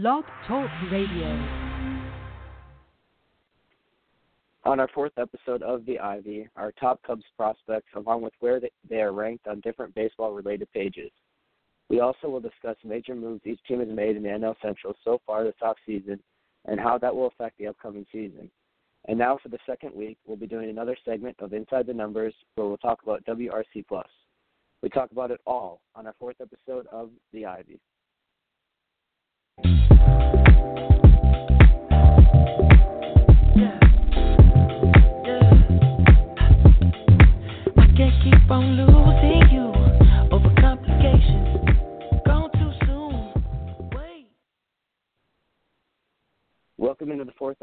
[0.00, 1.26] Blog Talk Radio.
[4.62, 9.00] On our fourth episode of The Ivy, our top Cubs prospects, along with where they
[9.00, 11.10] are ranked on different baseball related pages.
[11.90, 15.20] We also will discuss major moves each team has made in the NL Central so
[15.26, 16.20] far this offseason
[16.66, 18.48] and how that will affect the upcoming season.
[19.08, 22.34] And now for the second week, we'll be doing another segment of Inside the Numbers
[22.54, 24.06] where we'll talk about WRC Plus.
[24.80, 27.80] We talk about it all on our fourth episode of The Ivy.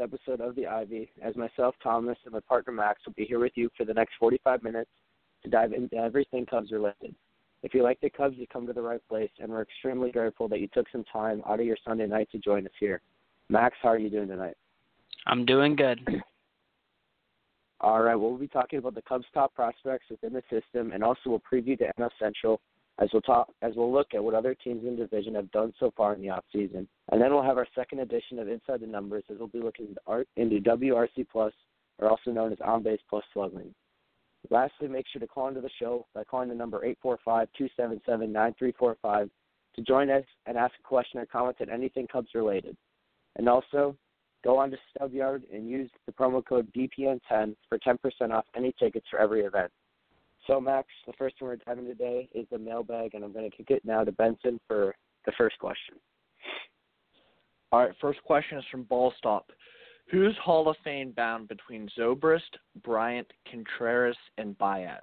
[0.06, 1.10] Episode of The Ivy.
[1.22, 4.14] As myself, Thomas, and my partner Max will be here with you for the next
[4.18, 4.90] 45 minutes
[5.42, 7.14] to dive into everything Cubs related.
[7.66, 10.46] If you like the Cubs, you come to the right place, and we're extremely grateful
[10.46, 13.00] that you took some time out of your Sunday night to join us here.
[13.48, 14.54] Max, how are you doing tonight?
[15.26, 15.98] I'm doing good.
[17.80, 21.02] All right, well, we'll be talking about the Cubs' top prospects within the system, and
[21.02, 22.60] also we'll preview the NL Central
[23.00, 25.74] as we'll talk as we'll look at what other teams in the division have done
[25.80, 26.86] so far in the off season.
[27.10, 29.88] And then we'll have our second edition of Inside the Numbers as we'll be looking
[30.36, 31.52] into WRC Plus,
[31.98, 33.74] or also known as On Base Plus Slugging.
[34.50, 39.30] Lastly, make sure to call into the show by calling the number 845-277-9345
[39.74, 42.76] to join us and ask a question or comment on anything Cubs related.
[43.36, 43.96] And also,
[44.44, 47.98] go on to StubYard and use the promo code DPN10 for 10%
[48.32, 49.70] off any tickets for every event.
[50.46, 53.56] So, Max, the first one we're having today is the mailbag, and I'm going to
[53.56, 54.94] kick it now to Benson for
[55.24, 55.96] the first question.
[57.72, 59.42] All right, first question is from Ballstop.
[60.10, 62.40] Who's Hall of Fame bound between Zobrist,
[62.84, 65.02] Bryant, Contreras, and Baez?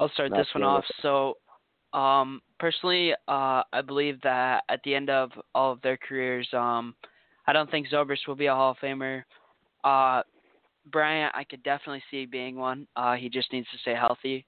[0.00, 0.84] I'll start this one off.
[1.02, 1.36] So,
[1.92, 6.94] um, personally, uh, I believe that at the end of all of their careers, um,
[7.46, 9.22] I don't think Zobrist will be a Hall of Famer.
[9.84, 10.22] Uh,
[10.90, 12.86] Bryant, I could definitely see being one.
[12.96, 14.46] Uh, he just needs to stay healthy.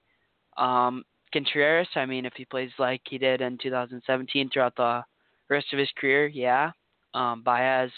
[0.57, 5.03] Um, Contreras, I mean, if he plays like he did in 2017 throughout the
[5.49, 6.71] rest of his career, yeah.
[7.13, 7.91] Um, Baez,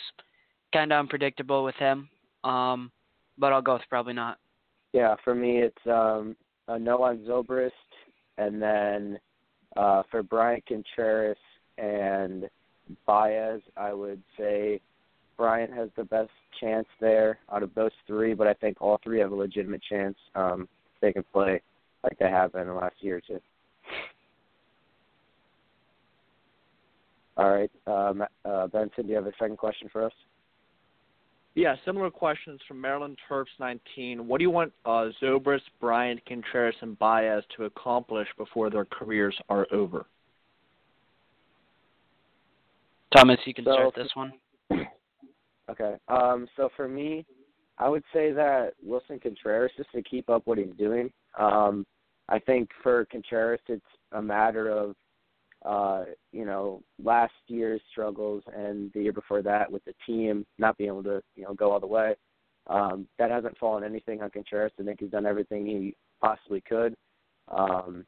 [0.73, 2.09] kind of unpredictable with him,
[2.43, 2.91] um,
[3.37, 4.37] but I'll go with probably not.
[4.93, 6.35] Yeah, for me, it's um,
[6.67, 7.71] a no on Zobrist,
[8.37, 9.19] and then
[9.75, 11.37] uh, for Bryant Contreras
[11.77, 12.49] and
[13.05, 14.81] Baez, I would say
[15.37, 19.19] Bryant has the best chance there out of those three, but I think all three
[19.19, 21.61] have a legitimate chance um, if they can play
[22.03, 23.39] like they have in the last year or two.
[27.39, 30.11] All right, um, uh, Benson, do you have a second question for us?
[31.55, 34.27] Yeah, similar questions from Maryland Terps 19.
[34.27, 39.35] What do you want uh, Zobrist, Bryant, Contreras, and Baez to accomplish before their careers
[39.47, 40.05] are over?
[43.15, 44.33] Thomas, you can so, start this one.
[45.69, 45.97] Okay.
[46.07, 47.23] Um, so for me,
[47.77, 51.11] I would say that Willson Contreras just to keep up what he's doing.
[51.37, 51.85] Um,
[52.27, 54.95] I think for Contreras, it's a matter of
[55.65, 60.77] uh, you know, last year's struggles and the year before that with the team not
[60.77, 62.15] being able to, you know, go all the way.
[62.67, 64.71] Um, that hasn't fallen anything on Contreras.
[64.79, 66.95] I think he's done everything he possibly could.
[67.49, 68.05] Um,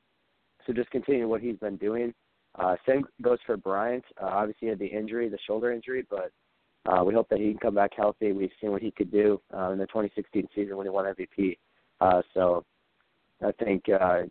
[0.65, 2.13] so just continue what he's been doing.
[2.55, 4.03] Uh, same goes for Bryant.
[4.21, 6.31] Uh, obviously, he had the injury, the shoulder injury, but
[6.85, 8.31] uh, we hope that he can come back healthy.
[8.31, 11.57] We've seen what he could do uh, in the 2016 season when he won MVP.
[11.99, 12.65] Uh, so
[13.45, 14.23] I think uh,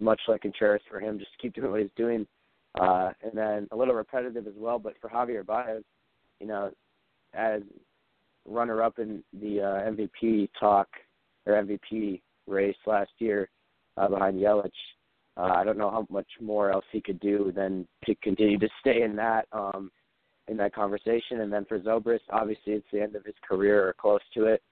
[0.00, 2.26] much like Contreras for him, just keep doing what he's doing.
[2.80, 5.82] Uh, and then a little repetitive as well, but for Javier Baez,
[6.40, 6.70] you know,
[7.34, 7.62] as
[8.46, 10.88] runner up in the uh, MVP talk
[11.46, 13.48] or MVP race last year
[13.96, 14.70] uh, behind Yelich,
[15.36, 18.68] uh, I don't know how much more else he could do than to continue to
[18.80, 19.90] stay in that um,
[20.48, 21.42] in that conversation.
[21.42, 24.62] And then for Zobrist, obviously it's the end of his career or close to it.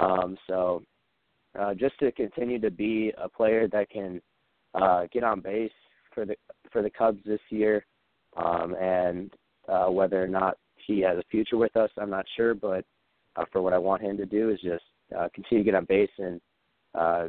[0.00, 0.82] Um, so
[1.58, 4.20] uh, just to continue to be a player that can
[4.74, 5.70] uh, get on base
[6.14, 6.36] for the
[6.72, 7.84] for the Cubs this year,
[8.36, 9.32] um, and
[9.68, 10.56] uh, whether or not
[10.86, 12.54] he has a future with us, I'm not sure.
[12.54, 12.84] But
[13.36, 14.84] uh, for what I want him to do is just
[15.16, 16.40] uh, continue to get on base and
[16.94, 17.28] uh,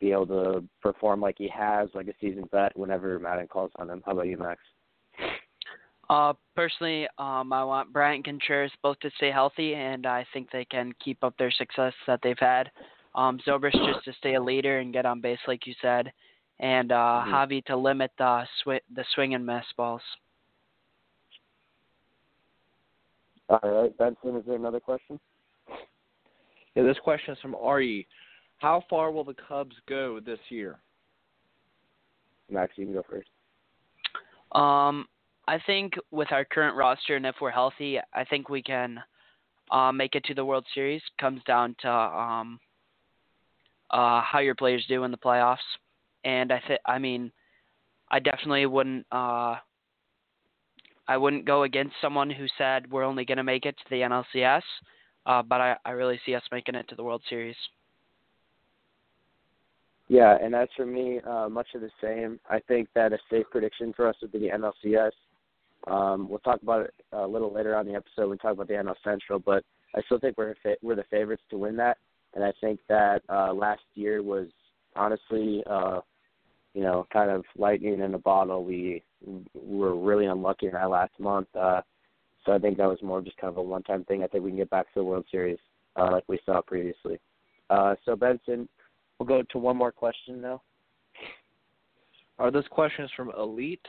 [0.00, 3.90] be able to perform like he has, like a seasoned vet, whenever Maddon calls on
[3.90, 4.02] him.
[4.04, 4.60] How about you, Max?
[6.08, 10.64] Uh, personally, um, I want Bryant Contreras both to stay healthy, and I think they
[10.64, 12.70] can keep up their success that they've had.
[13.14, 16.12] Um, Zobrist just to stay a leader and get on base, like you said,
[16.60, 17.34] and uh, mm-hmm.
[17.34, 20.02] Javi to limit the sw- the swing and miss balls.
[23.48, 25.18] All right, Benson, is there another question?
[26.76, 28.06] Yeah, this question is from Ari.
[28.58, 30.78] How far will the Cubs go this year?
[32.48, 33.28] Max, you can go first.
[34.52, 35.06] Um,
[35.48, 39.02] I think with our current roster and if we're healthy, I think we can
[39.72, 41.02] uh, make it to the World Series.
[41.18, 42.60] Comes down to um,
[43.90, 45.58] uh, how your players do in the playoffs,
[46.24, 47.32] and I think I mean,
[48.10, 49.06] I definitely wouldn't.
[49.10, 49.56] Uh,
[51.08, 53.96] I wouldn't go against someone who said we're only going to make it to the
[53.96, 54.62] NLCS,
[55.26, 57.56] uh, but I, I really see us making it to the World Series.
[60.06, 62.40] Yeah, and as for me, uh, much of the same.
[62.48, 65.12] I think that a safe prediction for us would be the NLCS.
[65.86, 68.22] Um, we'll talk about it a little later on the episode.
[68.22, 69.64] When we talk about the NL Central, but
[69.94, 71.96] I still think we're fa- we're the favorites to win that.
[72.34, 74.48] And I think that uh, last year was
[74.96, 76.00] honestly, uh,
[76.74, 78.64] you know, kind of lightning in a bottle.
[78.64, 79.02] We
[79.54, 81.48] were really unlucky in that last month.
[81.54, 81.82] Uh,
[82.44, 84.22] so I think that was more just kind of a one-time thing.
[84.22, 85.58] I think we can get back to the World Series
[85.96, 87.18] uh, like we saw previously.
[87.68, 88.68] Uh, so Benson,
[89.20, 90.62] We'll go to one more question now.
[92.38, 93.86] All right, this question is from Elite.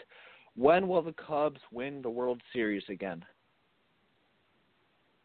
[0.57, 3.23] When will the Cubs win the World Series again?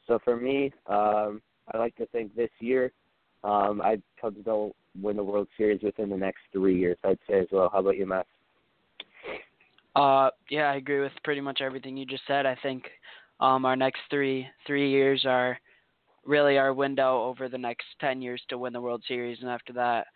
[0.06, 1.42] So for me, um,
[1.74, 2.92] I like to think this year.
[3.42, 6.96] Um, I Cubs don't win the World Series within the next three years.
[7.04, 7.70] I'd say as well.
[7.72, 8.26] How about you, Matt?
[9.94, 12.44] Uh, yeah, I agree with pretty much everything you just said.
[12.44, 12.84] I think
[13.40, 15.58] um, our next three three years are
[16.26, 19.38] really our window over the next 10 years to win the World Series.
[19.40, 20.06] And after that,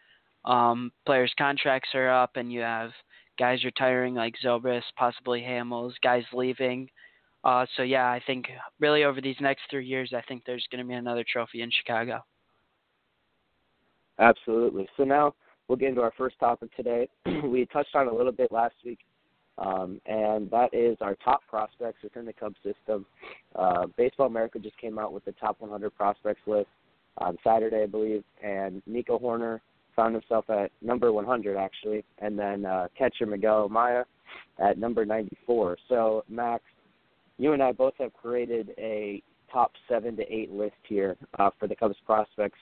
[0.44, 2.90] um, players' contracts are up, and you have
[3.38, 6.88] guys retiring like Zobrist, possibly Hamels, guys leaving.
[7.42, 8.46] Uh, so yeah, I think
[8.80, 11.70] really over these next three years, I think there's going to be another trophy in
[11.70, 12.22] Chicago.
[14.20, 14.88] Absolutely.
[14.96, 15.34] So now
[15.66, 17.08] we'll get into our first topic today.
[17.44, 18.98] we touched on a little bit last week
[19.60, 23.04] um, and that is our top prospects within the Cubs system.
[23.54, 26.68] Uh, Baseball America just came out with the top 100 prospects list
[27.18, 29.60] on Saturday, I believe, and Nico Hoerner
[29.94, 34.04] found himself at number 100 actually, and then uh, catcher Miguel Amaya
[34.58, 35.76] at number 94.
[35.88, 36.64] So Max,
[37.36, 39.22] you and I both have created a
[39.52, 42.58] top seven to eight list here uh, for the Cubs prospects.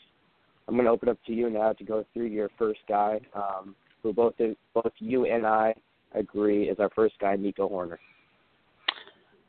[0.69, 3.75] I'm going to open up to you now to go through your first guy, um,
[4.03, 4.35] who both
[4.75, 5.75] both you and I
[6.15, 7.97] agree is our first guy, Nico Hoerner.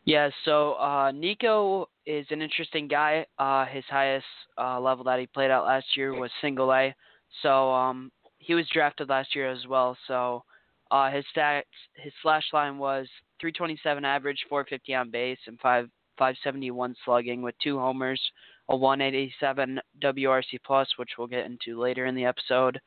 [0.05, 3.25] Yeah, so uh, Nico is an interesting guy.
[3.37, 4.25] Uh, his highest
[4.57, 6.95] uh, level that he played at last year was single A.
[7.43, 9.95] So um, he was drafted last year as well.
[10.07, 10.43] So
[10.89, 11.63] uh, his stats,
[11.95, 13.07] his slash line was
[13.41, 18.21] 327 average, 450 on base, and 5 571 slugging with two homers,
[18.69, 22.79] a 187 WRC plus, which we'll get into later in the episode,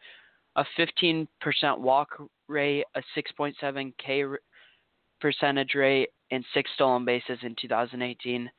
[0.56, 1.26] a 15%
[1.78, 2.08] walk
[2.48, 4.24] rate, a 6.7 K
[5.20, 8.50] percentage rate, and six stolen bases in 2018.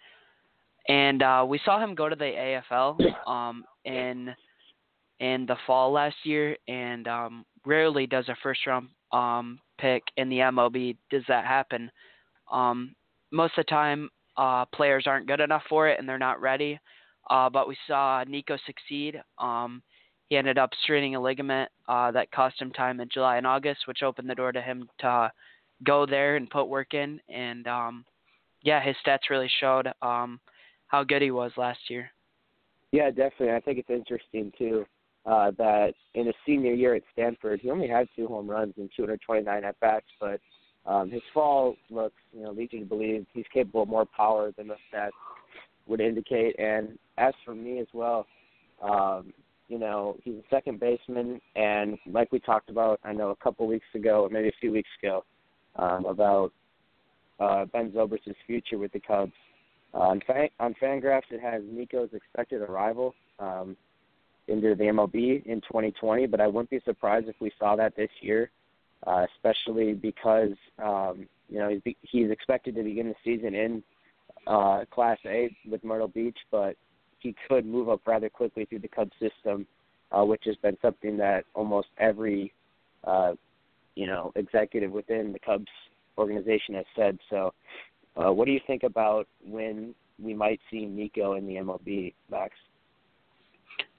[0.90, 4.34] And uh, we saw him go to the AFL um, in
[5.20, 10.28] in the fall last year, and um, rarely does a first round um, pick in
[10.28, 11.90] the MLB does that happen.
[12.52, 12.94] Um,
[13.32, 16.80] most of the time, uh, players aren't good enough for it and they're not ready.
[17.30, 19.22] Uh, but we saw Nico succeed.
[19.38, 19.82] Um,
[20.30, 23.88] he ended up straining a ligament uh, that cost him time in July and August,
[23.88, 25.32] which opened the door to him to
[25.84, 27.20] go there and put work in.
[27.30, 28.06] And um,
[28.62, 30.40] yeah, his stats really showed um,
[30.88, 32.10] how good he was last year.
[32.92, 33.52] Yeah, definitely.
[33.52, 34.86] I think it's interesting too
[35.26, 38.90] uh, that in his senior year at Stanford, he only had two home runs and
[38.96, 40.40] 229 at bats, but
[40.86, 44.52] um, his fall looks, you know, leads you to believe he's capable of more power
[44.58, 45.12] than the stats
[45.88, 46.58] would indicate.
[46.60, 48.26] And as for me as well,
[48.82, 49.34] um,
[49.68, 53.66] you know, he's a second baseman, and like we talked about, I know a couple
[53.66, 55.24] weeks ago, or maybe a few weeks ago,
[55.78, 56.52] um, about
[57.40, 59.32] uh, Ben Zobrist's future with the Cubs.
[59.94, 63.78] Uh, on, Fan- on Fangraphs, it has Nico's expected arrival um,
[64.48, 68.10] into the MLB in 2020, but I wouldn't be surprised if we saw that this
[68.22, 68.52] year,
[69.08, 73.84] uh, especially because um, you know he's, he's expected to begin the season in
[74.48, 76.76] uh, Class A with Myrtle Beach, but
[77.20, 79.66] he could move up rather quickly through the Cubs system,
[80.12, 82.54] uh, which has been something that almost every
[83.06, 83.34] uh,
[83.96, 85.68] you know executive within the Cubs
[86.18, 87.18] organization has said.
[87.30, 87.54] So,
[88.16, 92.54] uh, what do you think about when we might see Nico in the MLB, Max?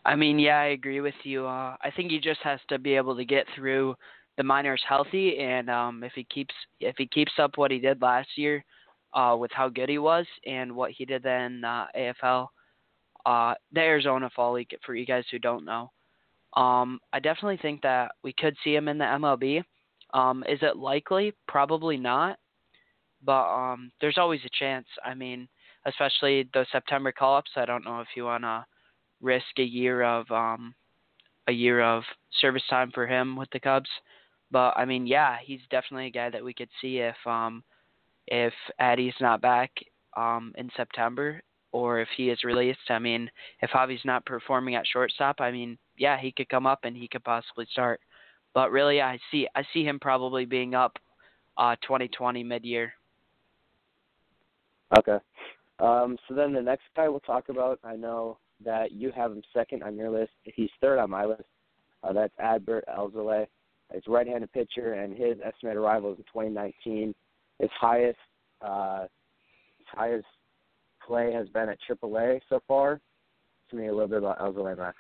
[0.04, 1.46] I mean, yeah, I agree with you.
[1.46, 3.94] Uh, I think he just has to be able to get through
[4.36, 8.02] the minors healthy, and um, if he keeps if he keeps up what he did
[8.02, 8.64] last year,
[9.14, 12.49] uh, with how good he was and what he did in uh, AFL,
[13.25, 15.90] uh, the Arizona Fall League for you guys who don't know.
[16.56, 19.62] Um, I definitely think that we could see him in the MLB.
[20.12, 21.33] Um, is it likely?
[21.49, 22.38] Probably not.
[23.25, 24.87] But um, there's always a chance.
[25.04, 25.49] I mean,
[25.87, 27.52] especially those September call-ups.
[27.56, 28.64] I don't know if you want to
[29.21, 30.75] risk a year of um,
[31.49, 32.02] a year of
[32.40, 33.88] service time for him with the Cubs.
[34.50, 37.62] but I mean, yeah, he's definitely a guy that we could see if um
[38.26, 39.71] if Addy's not back
[40.16, 42.88] um in September or if he is released.
[42.88, 43.28] I mean,
[43.61, 47.09] if Javi's not performing at shortstop, I mean, yeah, he could come up and he
[47.09, 48.00] could possibly start.
[48.54, 50.97] But really, I see I see him probably being up
[51.57, 52.93] uh 2020 mid-year.
[54.99, 55.19] Okay.
[55.81, 59.43] Um, so then the next guy we'll talk about, I know that you have him
[59.52, 60.31] second on your list.
[60.45, 61.45] He's third on my list.
[62.02, 63.47] Uh, that's Adbert Alzolay.
[63.93, 67.14] He's a right-handed pitcher, and his estimated arrival is in 2019,
[67.58, 68.18] his highest,
[68.62, 69.02] uh,
[69.78, 70.26] his highest
[71.06, 73.00] play has been at AAA so far.
[73.70, 74.96] Tell me a little bit about Alzolay, Max.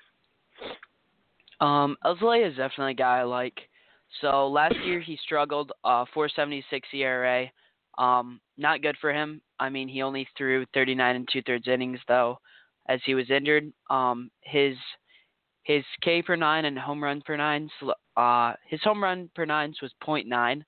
[1.60, 3.58] Um, is definitely a guy I like.
[4.20, 7.50] So last year he struggled, uh, 476 ERA.
[7.98, 9.40] Um, not good for him.
[9.58, 12.38] I mean, he only threw 39 and two thirds innings though,
[12.88, 13.72] as he was injured.
[13.90, 14.76] Um, his
[15.62, 17.70] his K per nine and home run per nine,
[18.16, 20.62] uh, his home run per nines was .9,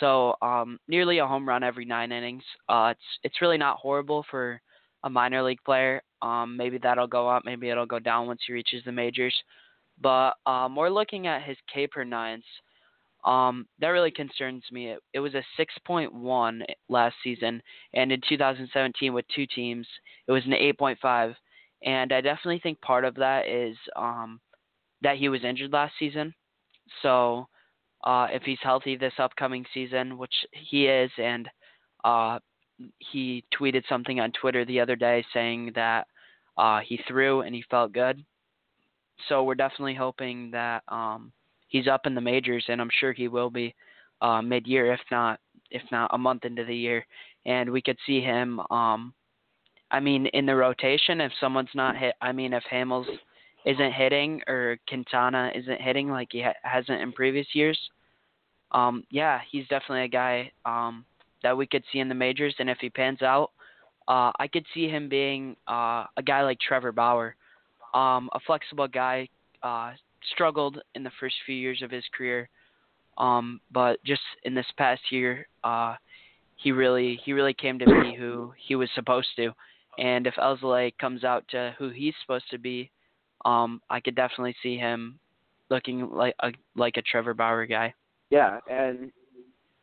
[0.00, 2.42] so um, nearly a home run every nine innings.
[2.68, 4.60] Uh, it's it's really not horrible for
[5.04, 6.02] a minor league player.
[6.22, 9.34] Um, maybe that'll go up, maybe it'll go down once he reaches the majors.
[10.00, 12.44] But um, we're looking at his K per nines.
[13.24, 14.90] Um, that really concerns me.
[14.90, 17.62] It, it was a 6.1 last season,
[17.94, 19.86] and in 2017 with two teams,
[20.26, 21.34] it was an 8.5.
[21.84, 24.40] And I definitely think part of that is um,
[25.02, 26.34] that he was injured last season.
[27.02, 27.46] So
[28.04, 31.48] uh, if he's healthy this upcoming season, which he is, and
[32.04, 32.38] uh,
[32.98, 36.06] he tweeted something on Twitter the other day saying that
[36.56, 38.24] uh, he threw and he felt good.
[39.28, 41.32] So we're definitely hoping that um,
[41.68, 43.74] he's up in the majors, and I'm sure he will be
[44.20, 45.38] uh, mid-year, if not
[45.70, 47.06] if not a month into the year,
[47.46, 48.60] and we could see him.
[48.70, 49.14] Um,
[49.90, 53.06] I mean, in the rotation, if someone's not hit, I mean, if Hamels
[53.64, 57.78] isn't hitting or Quintana isn't hitting like he ha- hasn't in previous years,
[58.72, 61.04] um, yeah, he's definitely a guy um,
[61.42, 62.54] that we could see in the majors.
[62.58, 63.50] And if he pans out,
[64.08, 67.36] uh, I could see him being uh, a guy like Trevor Bauer,
[67.94, 69.28] um, a flexible guy,
[69.62, 69.92] uh,
[70.32, 72.48] struggled in the first few years of his career,
[73.18, 75.94] um, but just in this past year, uh,
[76.56, 79.52] he really he really came to be who he was supposed to.
[79.98, 82.90] And if Alzolay comes out to who he's supposed to be,
[83.44, 85.18] um, I could definitely see him
[85.70, 87.94] looking like a like a Trevor Bauer guy.
[88.30, 89.10] Yeah, and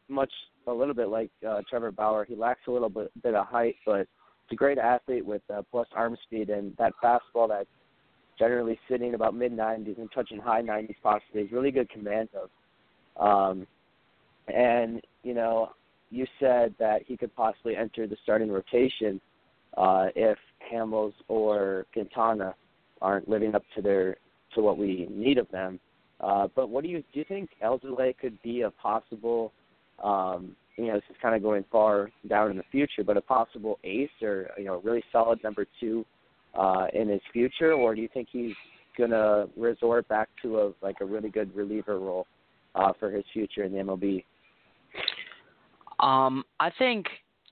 [0.08, 0.32] much
[0.68, 3.76] a little bit like uh, Trevor Bauer, he lacks a little bit bit of height,
[3.86, 4.08] but
[4.48, 7.68] he's a great athlete with uh, plus arm speed and that fastball that's
[8.38, 11.44] generally sitting about mid 90s and touching high 90s possibly.
[11.44, 12.50] He's really good command of.
[13.20, 13.68] Um,
[14.48, 15.72] and you know,
[16.10, 19.20] you said that he could possibly enter the starting rotation
[19.78, 20.38] uh, if
[20.72, 22.56] Hamels or Quintana
[23.02, 24.18] aren't living up to their
[24.56, 25.80] to what we need of them.
[26.22, 27.20] Uh, but what do you do?
[27.20, 29.54] You think Alzolay could be a possible,
[30.04, 33.22] um, you know, this is kind of going far down in the future, but a
[33.22, 36.06] possible ace or you know, really solid number two
[36.56, 38.56] uh, in his future, or do you think he's
[38.98, 42.28] gonna resort back to a like a really good reliever role
[42.76, 44.24] uh, for his future in the MLB?
[46.00, 47.06] Um, I think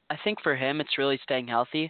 [0.10, 1.90] I think for him it's really staying healthy.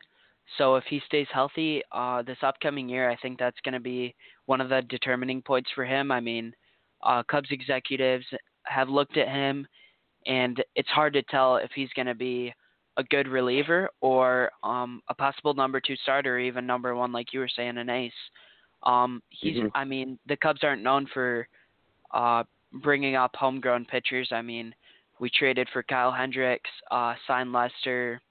[0.57, 4.15] So if he stays healthy uh, this upcoming year, I think that's going to be
[4.45, 6.11] one of the determining points for him.
[6.11, 6.53] I mean,
[7.03, 8.25] uh, Cubs executives
[8.63, 9.67] have looked at him,
[10.25, 12.53] and it's hard to tell if he's going to be
[12.97, 17.33] a good reliever or um, a possible number two starter, or even number one, like
[17.33, 18.11] you were saying, an ace.
[18.83, 19.67] Um, he's, mm-hmm.
[19.75, 21.47] I mean, the Cubs aren't known for
[22.13, 24.29] uh, bringing up homegrown pitchers.
[24.31, 24.73] I mean,
[25.19, 28.21] we traded for Kyle Hendricks, uh, signed Lester,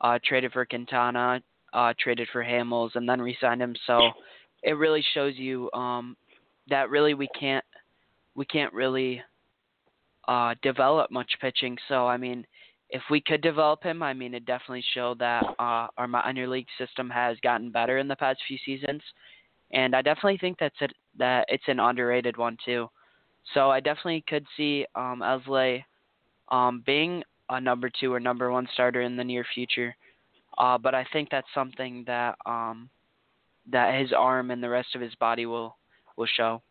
[0.00, 1.40] uh, traded for Quintana,
[1.76, 3.76] uh, traded for Hamels, and then re-signed him.
[3.86, 3.98] So
[4.62, 6.16] it really shows you um,
[6.68, 7.64] that really we can't
[8.34, 9.22] we can't really
[10.26, 11.76] uh, develop much pitching.
[11.88, 12.46] So I mean,
[12.90, 16.66] if we could develop him, I mean, it definitely showed that uh, our minor league
[16.78, 19.02] system has gotten better in the past few seasons,
[19.72, 22.88] and I definitely think that's it, that it's an underrated one too.
[23.54, 25.84] So I definitely could see um, Alzolay
[26.48, 29.94] um, being a number two or number one starter in the near future,
[30.58, 32.88] uh, but I think that's something that um,
[33.70, 35.76] that his arm and the rest of his body will
[36.16, 36.62] will show.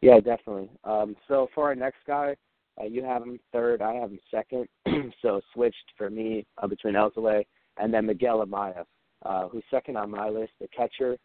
[0.00, 0.70] Yeah, definitely.
[0.84, 2.36] Um, so for our next guy,
[2.80, 3.82] uh, you have him third.
[3.82, 4.68] I have him second.
[5.22, 7.44] so switched for me uh, between Alzolay
[7.78, 8.84] and then Miguel Amaya,
[9.24, 11.16] uh, who's second on my list, the catcher.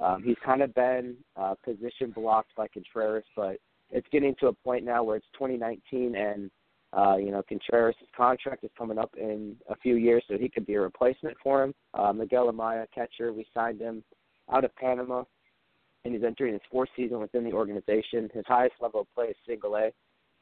[0.00, 3.56] Um, he's kind of been uh, position blocked by Contreras, but
[3.90, 6.50] it's getting to a point now where it's 2019 and
[6.96, 10.66] uh, you know Contreras' contract is coming up in a few years, so he could
[10.66, 11.74] be a replacement for him.
[11.94, 14.02] Uh, Miguel Amaya, catcher, we signed him
[14.52, 15.24] out of Panama,
[16.04, 18.30] and he's entering his fourth season within the organization.
[18.32, 19.90] His highest level of play is single A,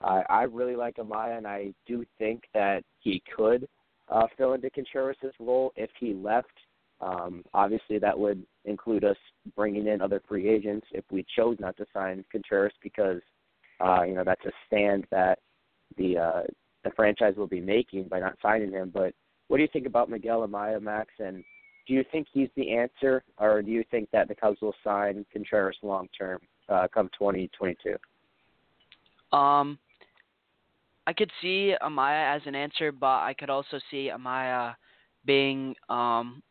[0.00, 3.66] I, I really like Amaya, and I do think that he could
[4.08, 6.48] uh, fill into Contreras' role if he left.
[7.00, 9.16] Um, obviously, that would include us
[9.54, 13.20] bringing in other free agents if we chose not to sign Contreras because
[13.80, 15.38] uh, you know that's a stand that
[15.96, 16.42] the uh,
[16.84, 18.90] the franchise will be making by not signing him.
[18.92, 19.14] But
[19.48, 21.10] what do you think about Miguel Amaya, Max?
[21.18, 21.44] And
[21.86, 25.24] do you think he's the answer, or do you think that the Cubs will sign
[25.32, 27.96] Contreras long term uh, come 2022?
[29.36, 29.78] Um,
[31.06, 34.74] I could see Amaya as an answer, but I could also see Amaya
[35.24, 36.42] being um,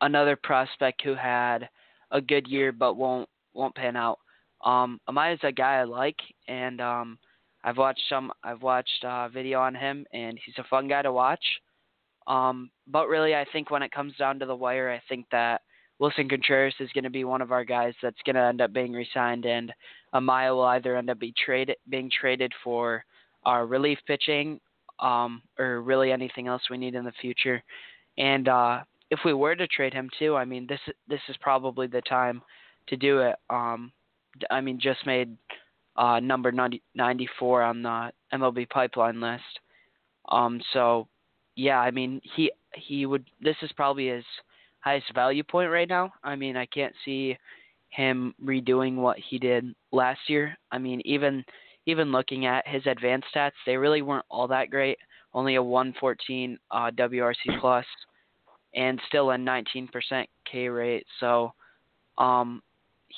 [0.00, 1.68] another prospect who had
[2.10, 4.18] a good year but won't won't pan out.
[4.64, 7.18] Um, Amaya's a guy I like, and um,
[7.68, 8.32] I've watched some.
[8.42, 11.44] I've watched uh, video on him, and he's a fun guy to watch.
[12.26, 15.60] Um, but really, I think when it comes down to the wire, I think that
[16.00, 18.72] Willson Contreras is going to be one of our guys that's going to end up
[18.72, 19.70] being re-signed, and
[20.14, 23.04] Amaya will either end up be traded, being traded for
[23.44, 24.60] our relief pitching,
[25.00, 27.62] um, or really anything else we need in the future.
[28.16, 31.86] And uh, if we were to trade him too, I mean, this this is probably
[31.86, 32.40] the time
[32.86, 33.36] to do it.
[33.50, 33.92] Um,
[34.50, 35.36] I mean, just made
[35.98, 39.42] uh, number 90, 94 on the MLB pipeline list.
[40.30, 41.08] Um, so
[41.56, 43.26] yeah, I mean he he would.
[43.40, 44.24] This is probably his
[44.80, 46.12] highest value point right now.
[46.22, 47.36] I mean, I can't see
[47.90, 50.56] him redoing what he did last year.
[50.70, 51.44] I mean, even
[51.86, 54.98] even looking at his advanced stats, they really weren't all that great.
[55.34, 57.84] Only a 114 uh, WRC plus,
[58.74, 59.88] and still a 19%
[60.50, 61.06] K rate.
[61.20, 61.52] So,
[62.18, 62.62] um,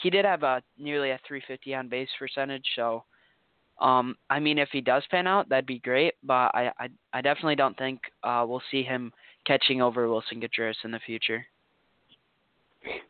[0.03, 2.65] he did have a nearly a 350 on base percentage.
[2.77, 3.05] So,
[3.81, 6.15] um, I mean, if he does pan out, that'd be great.
[6.23, 9.13] But I, I, I definitely don't think uh, we'll see him
[9.47, 11.45] catching over Willson Contreras in the future.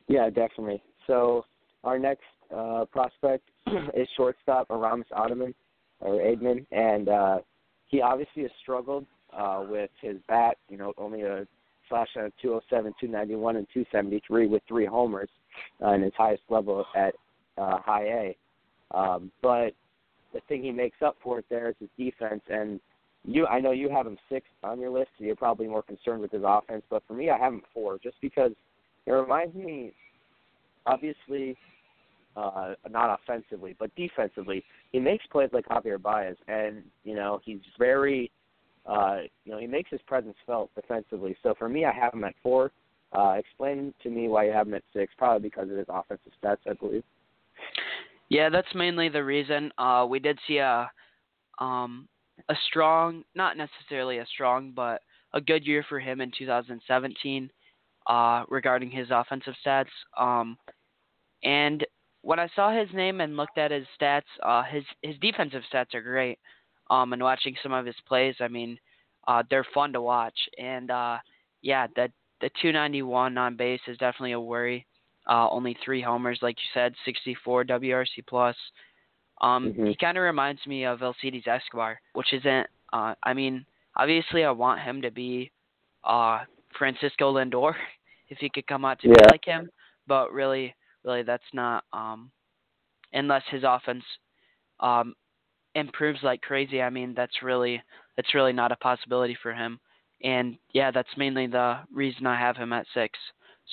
[0.09, 0.83] Yeah, definitely.
[1.07, 1.45] So
[1.85, 3.49] our next uh, prospect
[3.95, 5.55] is shortstop Aramis Ottoman
[6.01, 7.39] or Ademan, and uh,
[7.87, 9.07] he obviously has struggled
[9.37, 10.57] uh, with his bat.
[10.69, 11.47] You know, only a
[11.89, 15.29] slash on 207, 291, and 273 with three homers
[15.83, 17.15] uh, in his highest level at
[17.59, 18.37] uh, high A.
[18.97, 19.73] Um, but
[20.33, 22.43] the thing he makes up for it there is his defense.
[22.49, 22.81] And
[23.25, 26.21] you, I know you have him sixth on your list, so you're probably more concerned
[26.21, 26.83] with his offense.
[26.91, 28.53] But for me, I have him four, just because
[29.07, 29.93] it reminds me,
[30.87, 31.57] obviously,
[32.37, 37.61] uh, not offensively, but defensively, he makes plays like Javier Baez, and you know he's
[37.79, 38.31] very,
[38.87, 41.37] uh, you know, he makes his presence felt defensively.
[41.43, 42.71] So for me, I have him at four.
[43.13, 45.13] Uh, explain to me why you have him at six.
[45.19, 47.03] Probably because of his offensive stats, I believe.
[48.29, 49.73] Yeah, that's mainly the reason.
[49.77, 50.91] Uh, we did see a
[51.59, 52.09] um,
[52.49, 55.03] a strong, not necessarily a strong, but
[55.35, 57.51] a good year for him in 2017
[58.07, 59.87] uh, regarding his offensive stats.
[60.19, 60.57] Um,
[61.45, 61.87] and
[62.23, 65.95] when I saw his name and looked at his stats, uh, his his defensive stats
[65.95, 66.39] are great.
[66.91, 68.79] Um, and watching some of his plays, I mean,
[69.29, 70.39] uh, they're fun to watch.
[70.59, 71.19] And uh,
[71.63, 72.11] yeah, the
[72.41, 74.87] the 291 on base is definitely a worry.
[75.29, 78.57] Uh, only three homers, like you said, 64 WRC plus.
[79.41, 79.87] Um, mm-hmm.
[79.87, 82.67] He kind of reminds me of Alcides Escobar, which isn't.
[82.93, 83.65] Uh, I mean,
[83.97, 85.51] obviously, I want him to be
[86.05, 86.41] uh,
[86.77, 87.75] Francisco Lindor
[88.29, 89.15] if he could come out to yeah.
[89.15, 89.71] be like him,
[90.07, 90.75] but really,
[91.05, 91.85] really, that's not.
[91.93, 92.31] Um,
[93.13, 94.05] unless his offense
[94.81, 95.15] um,
[95.75, 97.83] improves like crazy, I mean, that's really
[98.17, 99.79] that's really not a possibility for him.
[100.23, 103.19] And yeah, that's mainly the reason I have him at six.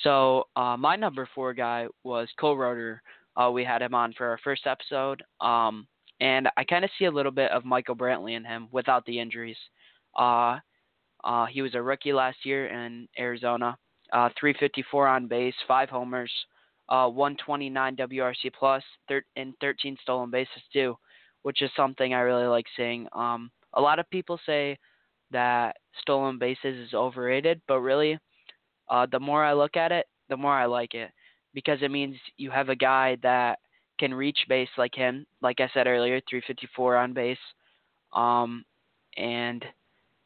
[0.02, 3.02] So uh, my number four guy was Cole Roeder.
[3.36, 5.86] Uh, we had him on for our first episode, um,
[6.20, 9.18] and I kind of see a little bit of Michael Brantley in him without the
[9.20, 9.56] injuries.
[10.18, 10.58] Uh,
[11.22, 13.76] uh, he was a rookie last year in Arizona.
[14.12, 16.32] Uh, 354 on base, five homers,
[16.88, 20.96] uh, 129 WRC plus, thir- and 13 stolen bases too,
[21.42, 23.06] which is something I really like seeing.
[23.12, 24.78] Um, a lot of people say
[25.30, 28.18] that stolen bases is overrated, but really,
[28.88, 31.10] uh, the more I look at it, the more I like it
[31.54, 33.58] because it means you have a guy that
[33.98, 35.26] can reach base like him.
[35.42, 37.38] Like I said earlier, 354 on base,
[38.12, 38.64] um,
[39.16, 39.64] and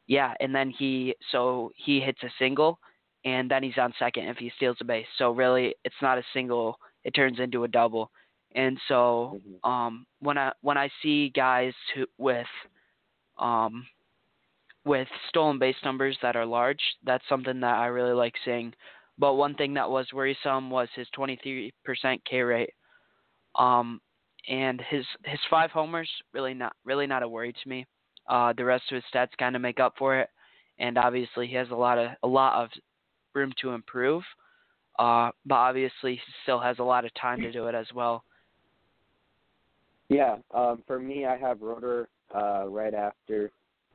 [0.06, 2.78] yeah, and then he so he hits a single,
[3.24, 5.06] and then he's on second if he steals a base.
[5.16, 8.10] So really, it's not a single; it turns into a double.
[8.54, 9.70] And so mm-hmm.
[9.70, 12.46] um, when I when I see guys who, with
[13.38, 13.86] um,
[14.84, 16.80] with stolen base numbers that are large.
[17.04, 18.74] That's something that I really like seeing.
[19.18, 21.72] But one thing that was worrisome was his 23%
[22.28, 22.70] K rate.
[23.54, 24.00] Um,
[24.48, 27.86] and his his five homers really not really not a worry to me.
[28.28, 30.28] Uh, the rest of his stats kind of make up for it,
[30.78, 32.70] and obviously he has a lot of a lot of
[33.34, 34.22] room to improve.
[34.98, 38.24] Uh, but obviously he still has a lot of time to do it as well.
[40.08, 43.50] Yeah, um, for me, I have Roeder uh, right after.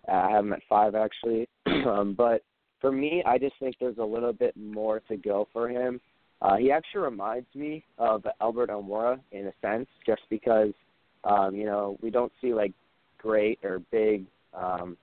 [0.07, 2.43] Uh, I have him at five actually, um, but
[2.79, 5.99] for me, I just think there's a little bit more to go for him.
[6.41, 10.73] Uh, he actually reminds me of Albert Almora in a sense, just because
[11.23, 12.73] um, you know we don't see like
[13.17, 14.95] great or big um,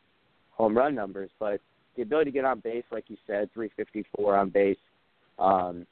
[0.52, 1.60] home run numbers, but
[1.96, 4.76] the ability to get on base, like you said, 354 on base,
[5.38, 5.86] um,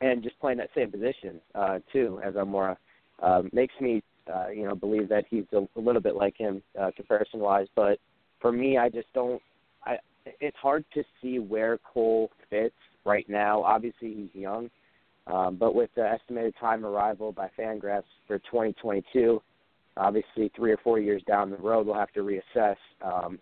[0.00, 2.76] and just playing that same position uh, too as Almora
[3.22, 6.62] uh, makes me uh, you know believe that he's a, a little bit like him
[6.80, 7.66] uh, comparison wise.
[7.74, 7.98] But
[8.46, 9.42] for me, I just don't.
[9.84, 9.96] I
[10.40, 13.60] it's hard to see where Cole fits right now.
[13.64, 14.70] Obviously, he's young,
[15.26, 19.42] um, but with the estimated time arrival by Fangraphs for 2022,
[19.96, 22.76] obviously three or four years down the road, we'll have to reassess.
[23.04, 23.40] Um,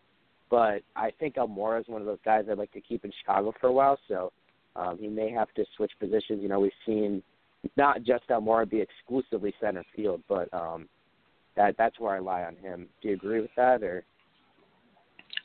[0.51, 3.53] but I think Almora is one of those guys I'd like to keep in Chicago
[3.61, 3.99] for a while.
[4.09, 4.33] So
[4.75, 6.41] um, he may have to switch positions.
[6.41, 7.23] You know, we've seen
[7.77, 10.89] not just Almora be exclusively center field, but um,
[11.57, 12.87] that that's where I lie on him.
[13.03, 14.03] Do you agree with that, or?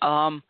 [0.01, 0.43] Um,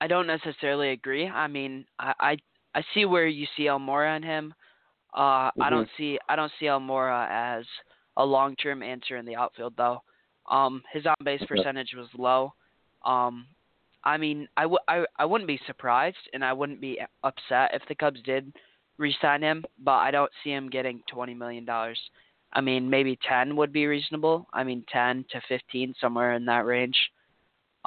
[0.00, 1.26] I don't necessarily agree.
[1.26, 2.36] I mean, I I,
[2.74, 4.54] I see where you see Almora in him.
[5.14, 5.62] Uh, mm-hmm.
[5.62, 7.64] I don't see I don't see Almora as
[8.16, 10.02] a long term answer in the outfield though.
[10.50, 12.54] Um, his on base percentage was low.
[13.04, 13.46] Um,
[14.04, 17.82] I mean, I, w- I, I wouldn't be surprised and I wouldn't be upset if
[17.88, 18.52] the Cubs did
[18.96, 21.98] re-sign him, but I don't see him getting twenty million dollars.
[22.52, 24.46] I mean, maybe ten would be reasonable.
[24.52, 26.96] I mean, ten to fifteen, somewhere in that range.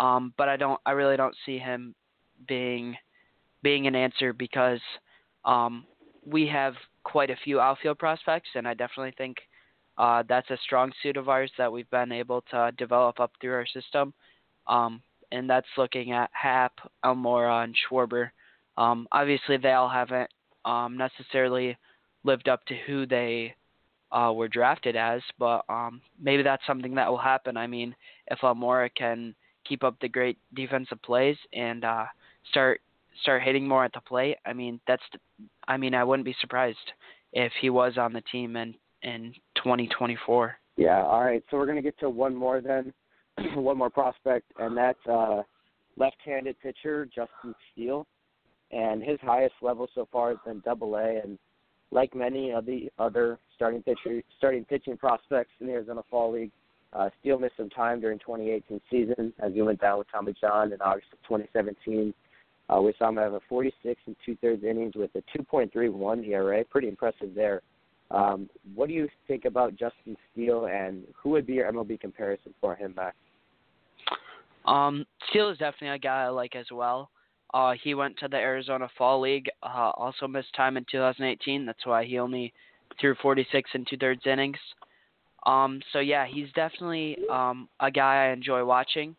[0.01, 1.93] Um, but I don't, I really don't see him
[2.47, 2.97] being
[3.61, 4.79] being an answer because
[5.45, 5.85] um,
[6.25, 9.37] we have quite a few outfield prospects, and I definitely think
[9.99, 13.53] uh, that's a strong suit of ours that we've been able to develop up through
[13.53, 14.11] our system.
[14.65, 16.73] Um, and that's looking at Happ,
[17.05, 18.31] Almora, and Schwarber.
[18.77, 20.31] Um, obviously, they all haven't
[20.65, 21.77] um, necessarily
[22.23, 23.53] lived up to who they
[24.11, 27.55] uh, were drafted as, but um, maybe that's something that will happen.
[27.55, 27.95] I mean,
[28.27, 29.35] if Almora can
[29.67, 32.05] keep up the great defensive plays and uh,
[32.49, 32.81] start
[33.21, 35.03] start hitting more at the plate, I mean, that's
[35.67, 36.77] I mean, I wouldn't be surprised
[37.33, 40.55] if he was on the team in in 2024.
[40.77, 41.03] Yeah.
[41.03, 41.43] All right.
[41.49, 42.93] So we're gonna get to one more then,
[43.55, 45.41] one more prospect, and that's uh,
[45.97, 48.07] left-handed pitcher Justin Steele
[48.71, 51.21] and his highest level so far has been Double A.
[51.23, 51.37] And
[51.91, 56.51] like many of the other starting pitcher, starting pitching prospects in the Arizona Fall League,
[56.93, 60.81] uh, missed some time during 2018 season as he went down with Tommy John in
[60.81, 62.13] August of 2017.
[62.69, 66.63] Uh, we saw him have a 46 and two thirds innings with a 2.31 ERA.
[66.65, 67.61] Pretty impressive there.
[68.11, 72.53] Um, what do you think about Justin Steele, and who would be your MLB comparison
[72.59, 73.15] for him, Max?
[74.65, 77.09] Um, Steele is definitely a guy I like as well.
[77.53, 79.49] Uh, he went to the Arizona Fall League.
[79.63, 81.65] Uh, also missed time in 2018.
[81.65, 82.53] That's why he only
[82.99, 84.57] threw 46 and two thirds innings.
[85.45, 89.15] Um, so yeah, he's definitely um, a guy I enjoy watching.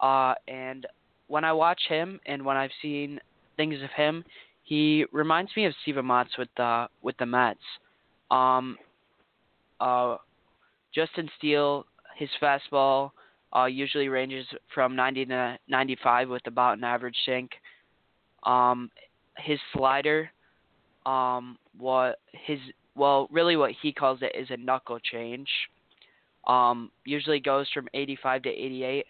[0.00, 0.86] Uh, and
[1.28, 3.18] when I watch him and when I've seen
[3.56, 4.24] things of him,
[4.62, 7.60] he reminds me of Steven Matz with the with the Mets.
[8.30, 8.76] Um,
[9.80, 10.16] uh,
[10.94, 13.12] Justin Steele, his fastball
[13.54, 17.52] uh, usually ranges from 90 to 95 with about an average sink.
[18.44, 18.90] Um,
[19.38, 20.30] his slider,
[21.04, 22.58] um, what his
[22.96, 25.48] well, really what he calls it is a knuckle change.
[26.46, 29.06] Um, usually goes from 85 to 88.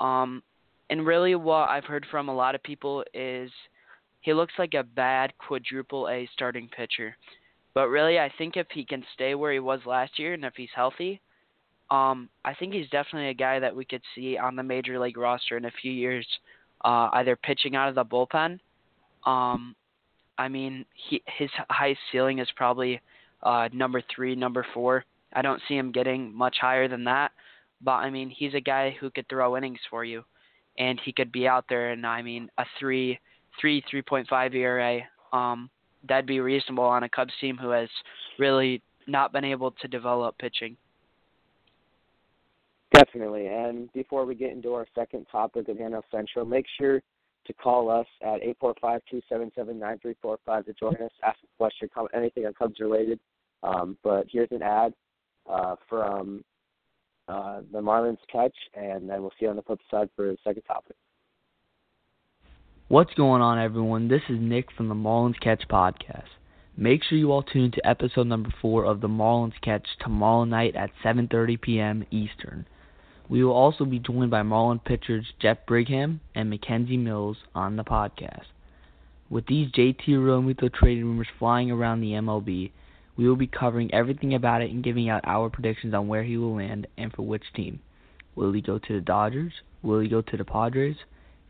[0.00, 0.42] Um,
[0.90, 3.50] and really, what I've heard from a lot of people is
[4.20, 7.16] he looks like a bad quadruple A starting pitcher.
[7.72, 10.54] But really, I think if he can stay where he was last year and if
[10.56, 11.20] he's healthy,
[11.90, 15.16] um, I think he's definitely a guy that we could see on the major league
[15.16, 16.26] roster in a few years,
[16.84, 18.58] uh, either pitching out of the bullpen.
[19.24, 19.74] Um,
[20.40, 22.98] I mean, he his highest ceiling is probably
[23.42, 25.04] uh, number three, number four.
[25.34, 27.32] I don't see him getting much higher than that,
[27.82, 30.24] but I mean, he's a guy who could throw innings for you,
[30.78, 31.90] and he could be out there.
[31.90, 33.20] And I mean, a three,
[33.60, 35.00] three, three point five ERA.
[35.34, 35.68] Um,
[36.08, 37.90] that'd be reasonable on a Cubs team who has
[38.38, 40.74] really not been able to develop pitching.
[42.94, 43.46] Definitely.
[43.46, 47.02] And before we get into our second topic of NL Central, make sure
[47.46, 52.80] to call us at 845-277-9345 to join us, ask a question, comment anything on Cubs
[52.80, 53.18] related.
[53.62, 54.92] Um, but here's an ad
[55.50, 56.44] uh, from
[57.28, 60.36] uh, the Marlins catch, and then we'll see you on the flip side for the
[60.44, 60.96] second topic.
[62.88, 64.08] What's going on, everyone?
[64.08, 66.26] This is Nick from the Marlins Catch podcast.
[66.76, 70.74] Make sure you all tune to episode number four of the Marlins Catch tomorrow night
[70.74, 72.04] at 7:30 p.m.
[72.10, 72.66] Eastern.
[73.30, 77.84] We will also be joined by Marlin pitchers Jeff Brigham and McKenzie Mills on the
[77.84, 78.46] podcast.
[79.30, 82.72] With these JT Realmuto trading rumors flying around the MLB,
[83.16, 86.36] we will be covering everything about it and giving out our predictions on where he
[86.38, 87.78] will land and for which team.
[88.34, 89.52] Will he go to the Dodgers?
[89.80, 90.96] Will he go to the Padres?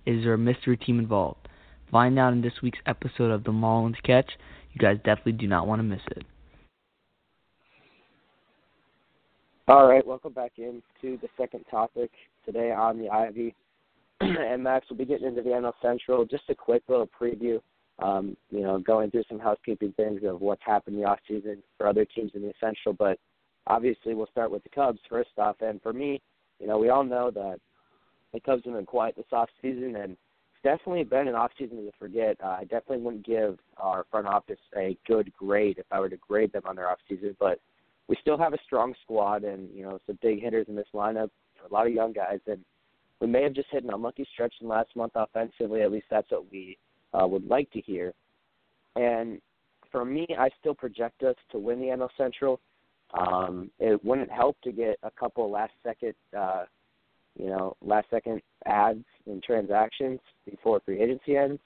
[0.05, 1.49] Is there a mystery team involved?
[1.91, 4.33] Find out in this week's episode of the Marlins Catch.
[4.75, 6.27] You guys definitely do not want to miss it.
[9.71, 12.11] All right, welcome back in to the second topic
[12.45, 13.55] today on the Ivy.
[14.21, 16.25] and Max we'll be getting into the NL Central.
[16.25, 17.61] Just a quick little preview.
[18.01, 21.63] Um, you know, going through some housekeeping things of what's happened in the off season
[21.79, 22.95] for other teams in the Central.
[22.95, 23.21] But
[23.69, 25.55] obviously, we'll start with the Cubs first off.
[25.61, 26.21] And for me,
[26.59, 27.61] you know, we all know that
[28.35, 31.77] the Cubs have been quiet this off season, and it's definitely been an off season
[31.77, 32.37] to forget.
[32.43, 36.17] Uh, I definitely wouldn't give our front office a good grade if I were to
[36.17, 37.61] grade them on their off season, but
[38.11, 41.31] we still have a strong squad and you know some big hitters in this lineup,
[41.65, 42.59] a lot of young guys, and
[43.21, 45.83] we may have just hit an unlucky stretch in last month offensively.
[45.83, 46.77] At least that's what we
[47.15, 48.13] uh, would like to hear.
[48.97, 49.41] And
[49.93, 52.61] for me, I still project us to win the NL Central.
[53.15, 56.65] Um, it wouldn't help to get a couple last second, uh,
[57.39, 60.19] you know, last second adds and transactions
[60.49, 61.61] before free agency ends.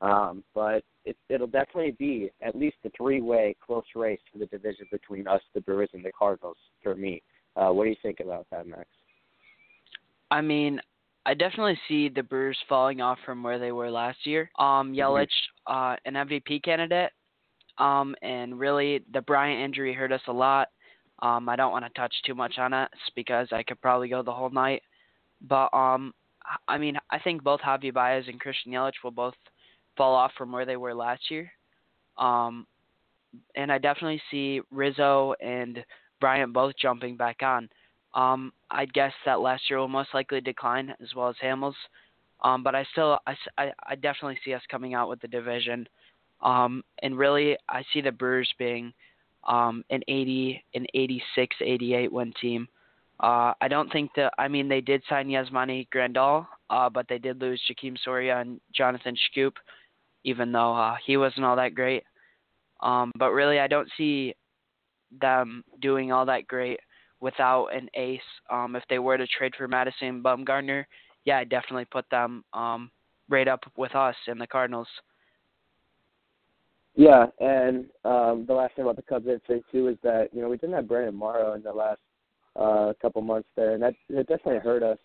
[0.00, 4.86] Um, but it, it'll definitely be at least a three-way close race for the division
[4.90, 6.56] between us, the Brewers, and the Cardinals.
[6.82, 7.22] For me,
[7.56, 8.86] uh, what do you think about that, Max?
[10.30, 10.80] I mean,
[11.26, 14.50] I definitely see the Brewers falling off from where they were last year.
[14.58, 15.00] Um, mm-hmm.
[15.00, 15.26] Yelich,
[15.66, 17.12] uh, an MVP candidate,
[17.78, 20.68] um, and really the Bryant injury hurt us a lot.
[21.20, 24.22] Um, I don't want to touch too much on it because I could probably go
[24.22, 24.82] the whole night.
[25.48, 26.12] But um,
[26.68, 29.34] I mean, I think both Javi Baez and Christian Yelich will both
[29.96, 31.50] fall off from where they were Lester.
[32.18, 32.66] Um,
[33.56, 35.84] and I definitely see Rizzo and
[36.20, 37.68] Bryant both jumping back on.
[38.14, 41.74] Um, I'd guess that last year will most likely decline as well as Hamels.
[42.42, 45.88] Um, but I still, I, I, I definitely see us coming out with the division.
[46.42, 48.92] Um, and really, I see the Brewers being
[49.48, 52.68] um, an 80, an 86, 88 win team.
[53.20, 54.32] Uh, I don't think that.
[54.38, 58.60] I mean, they did sign Yasmani Grandal, uh, but they did lose Joakim Soria and
[58.74, 59.52] Jonathan Schoop,
[60.24, 62.04] even though uh, he wasn't all that great.
[62.80, 64.34] Um, but really, I don't see
[65.20, 66.80] them doing all that great
[67.20, 68.20] without an ace.
[68.50, 70.84] Um, if they were to trade for Madison Bumgarner,
[71.24, 72.90] yeah, I definitely put them um,
[73.28, 74.88] right up with us and the Cardinals.
[76.96, 80.42] Yeah, and um, the last thing about the Cubs I'd say too is that you
[80.42, 82.00] know we didn't have Brandon Morrow in the last
[82.56, 84.98] uh, couple months there, and that it definitely hurt us.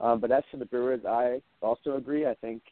[0.00, 2.26] Um, but as for the Brewers, I also agree.
[2.26, 2.62] I think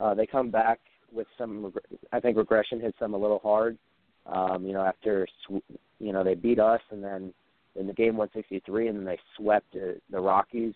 [0.00, 0.80] uh, they come back
[1.12, 1.72] with some.
[2.12, 3.78] I think regression hits them a little hard.
[4.26, 7.32] Um, you know, after you know they beat us, and then
[7.76, 10.74] in the game 163, and then they swept uh, the Rockies,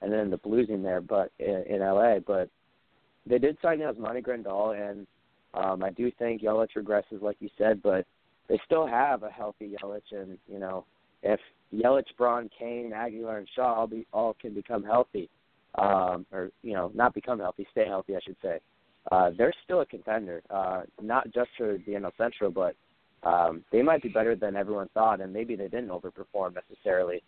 [0.00, 2.18] and then the Blues in there, but in, in LA.
[2.18, 2.48] But
[3.26, 5.06] they did sign Yasmani Grandal, and
[5.54, 8.06] um, I do think Yelich regresses, like you said, but
[8.48, 10.84] they still have a healthy Yelich, and you know,
[11.22, 11.40] if
[11.74, 15.28] Yelich, Braun, Cain, Aguilar, and Shaw all be all can become healthy,
[15.76, 18.58] um, or you know, not become healthy, stay healthy, I should say.
[19.10, 22.76] Uh, they're still a contender, uh, not just for the NL Central, but
[23.24, 27.22] um, they might be better than everyone thought, and maybe they didn't overperform necessarily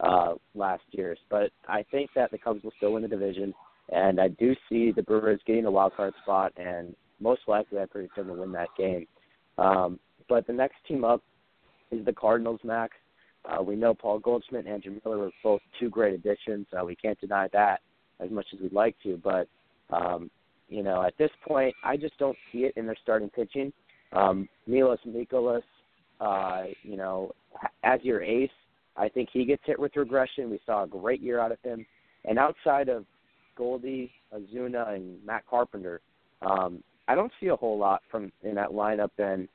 [0.00, 1.18] uh, last year's.
[1.28, 3.54] But I think that the Cubs will still win the division,
[3.90, 7.86] and I do see the Brewers getting a wild card spot, and most likely I
[7.86, 9.06] predict them to win that game.
[9.58, 11.22] Um, but the next team up
[11.90, 12.94] is the Cardinals, Max.
[13.44, 16.66] Uh, we know Paul Goldschmidt and Andrew Miller were both two great additions.
[16.78, 17.80] Uh, we can't deny that
[18.20, 19.48] as much as we'd like to, but
[19.90, 20.30] um,
[20.70, 23.72] you know, at this point, I just don't see it in their starting pitching.
[24.12, 25.62] Um, Miles Mikolas,
[26.20, 27.32] uh, you know,
[27.82, 28.50] as your ace,
[28.96, 30.48] I think he gets hit with regression.
[30.48, 31.84] We saw a great year out of him.
[32.24, 33.04] And outside of
[33.56, 36.00] Goldie, Ozuna, and Matt Carpenter,
[36.40, 39.10] um, I don't see a whole lot from in that lineup.
[39.18, 39.48] And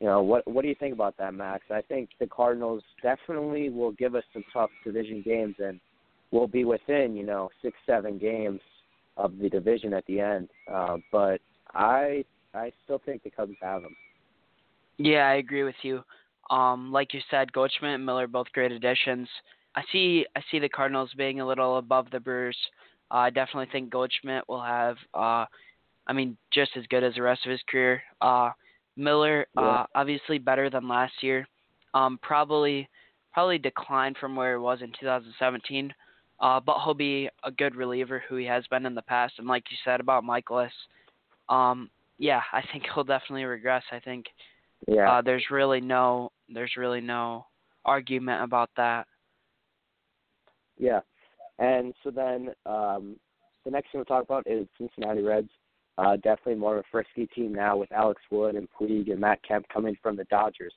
[0.00, 1.64] you know, what what do you think about that, Max?
[1.70, 5.80] I think the Cardinals definitely will give us some tough division games, and
[6.30, 8.60] we'll be within you know six, seven games
[9.16, 10.48] of the division at the end.
[10.72, 11.40] Uh, but
[11.74, 12.24] I
[12.54, 13.96] I still think the Cubs have them.
[14.98, 16.02] Yeah, I agree with you.
[16.50, 19.28] Um, like you said, Goldschmidt and Miller both great additions.
[19.74, 22.56] I see I see the Cardinals being a little above the Brewers.
[23.10, 25.44] Uh, I definitely think Goldschmidt will have uh,
[26.06, 28.02] I mean just as good as the rest of his career.
[28.20, 28.50] Uh,
[28.96, 29.62] Miller yeah.
[29.62, 31.46] uh, obviously better than last year.
[31.94, 32.88] Um, probably
[33.32, 35.92] probably declined from where it was in 2017.
[36.40, 39.34] Uh, but he'll be a good reliever who he has been in the past.
[39.38, 40.70] And like you said about Mikolas,
[41.48, 43.82] um, yeah, I think he'll definitely regress.
[43.90, 44.26] I think
[44.86, 45.10] yeah.
[45.10, 47.46] Uh, there's really no there's really no
[47.84, 49.06] argument about that.
[50.78, 51.00] Yeah,
[51.58, 53.16] and so then um,
[53.64, 55.50] the next thing we'll talk about is Cincinnati Reds.
[55.98, 59.42] Uh, definitely more of a frisky team now with Alex Wood and Puig and Matt
[59.42, 60.74] Kemp coming from the Dodgers.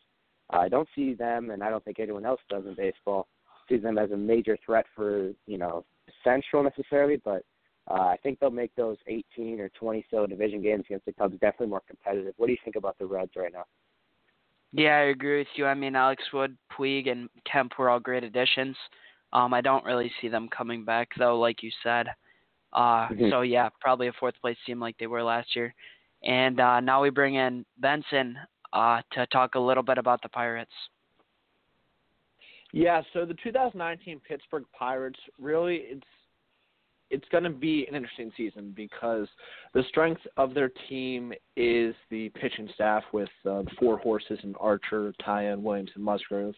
[0.52, 3.28] Uh, I don't see them, and I don't think anyone else does in baseball,
[3.69, 5.86] see them as a major threat for you know
[6.23, 7.43] Central necessarily, but
[7.89, 11.34] uh, I think they'll make those 18 or 20 so division games against the Cubs
[11.34, 12.34] definitely more competitive.
[12.38, 13.65] What do you think about the Reds right now?
[14.71, 15.65] Yeah, I agree with you.
[15.65, 18.75] I mean, Alex Wood, Puig, and Kemp were all great additions.
[19.34, 22.08] Um, I don't really see them coming back though, like you said.
[22.73, 23.29] Uh, mm-hmm.
[23.32, 25.73] so yeah, probably a fourth place team like they were last year.
[26.23, 28.38] And uh, now we bring in Benson
[28.73, 30.71] uh, to talk a little bit about the Pirates.
[32.71, 36.03] Yeah, so the 2019 Pittsburgh Pirates really it's
[37.10, 39.28] it's going to be an interesting season because
[39.74, 45.13] the strength of their team is the pitching staff with uh, four horses and Archer,
[45.26, 46.56] Taillon, Williams, and Musgrove.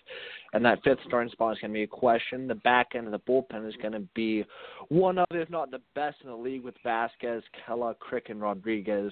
[0.54, 2.48] And that fifth starting spot is going to be a question.
[2.48, 4.46] The back end of the bullpen is going to be
[4.90, 9.12] one of, if not the best in the league with Vazquez, Kela, Crick, and Rodriguez.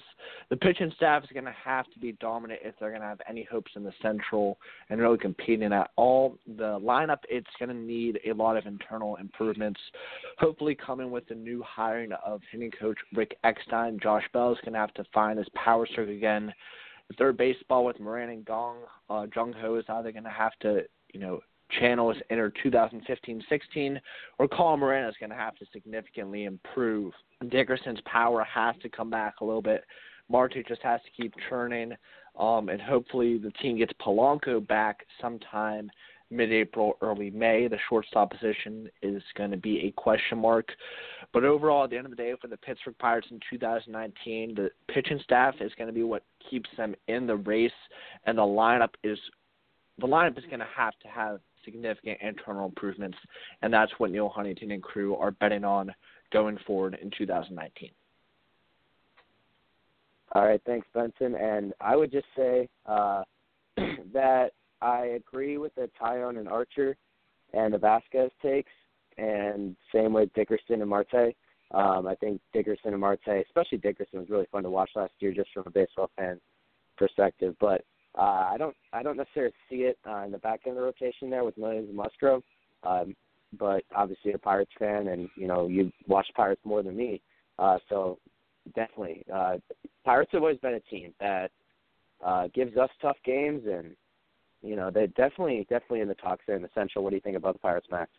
[0.50, 3.20] The pitching staff is going to have to be dominant if they're going to have
[3.28, 6.38] any hopes in the Central and really competing at all.
[6.56, 9.80] The lineup, it's going to need a lot of internal improvements,
[10.38, 13.98] hopefully coming with the new hiring of hitting coach Rick Eckstein.
[14.02, 16.52] Josh Bell is going to have to find his power stroke again.
[17.08, 18.76] The third baseball with Moran and Kang,
[19.08, 20.82] uh, Jung Ho is either going to have to,
[21.14, 21.40] you know,
[21.80, 23.98] channel his inner 2015-16,
[24.38, 27.12] or Colin Moran is going to have to significantly improve.
[27.48, 29.84] Dickerson's power has to come back a little bit.
[30.28, 31.92] Marte just has to keep churning,
[32.38, 35.90] um, and hopefully the team gets Polanco back sometime
[36.30, 37.68] mid-April, early May.
[37.68, 40.68] The shortstop position is going to be a question mark.
[41.32, 44.70] But overall, at the end of the day, for the Pittsburgh Pirates in 2019, the
[44.92, 47.70] pitching staff is going to be what keeps them in the race,
[48.24, 49.18] and the lineup is
[49.98, 53.18] the lineup is going to have to have significant internal improvements,
[53.62, 55.94] and that's what Neil Huntington and crew are betting on
[56.32, 57.90] going forward in 2019.
[60.32, 61.34] All right, thanks, Benson.
[61.34, 63.24] And I would just say uh,
[64.12, 66.96] that I agree with the Taillon and Archer
[67.52, 68.70] and the Vazquez takes,
[69.20, 71.34] and same with Dickerson and Marte.
[71.72, 75.32] Um, I think Dickerson and Marte, especially Dickerson, was really fun to watch last year,
[75.32, 76.40] just from a baseball fan
[76.96, 77.54] perspective.
[77.60, 77.84] But
[78.18, 80.86] uh, I don't, I don't necessarily see it uh, in the back end of the
[80.86, 82.42] rotation there with Williams and Musgrove.
[82.82, 83.14] Um,
[83.58, 87.20] but obviously, a Pirates fan, and you know, you watch Pirates more than me,
[87.58, 88.18] uh, so
[88.74, 89.56] definitely, uh,
[90.04, 91.50] Pirates have always been a team that
[92.24, 93.94] uh, gives us tough games and
[94.62, 97.02] you know, they're definitely definitely in the talks there in the Central.
[97.02, 98.10] What do you think about the Pirates, Max?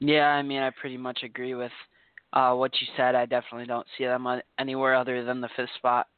[0.00, 1.72] Yeah, I mean, I pretty much agree with
[2.32, 3.14] uh, what you said.
[3.14, 4.26] I definitely don't see them
[4.58, 6.08] anywhere other than the fifth spot.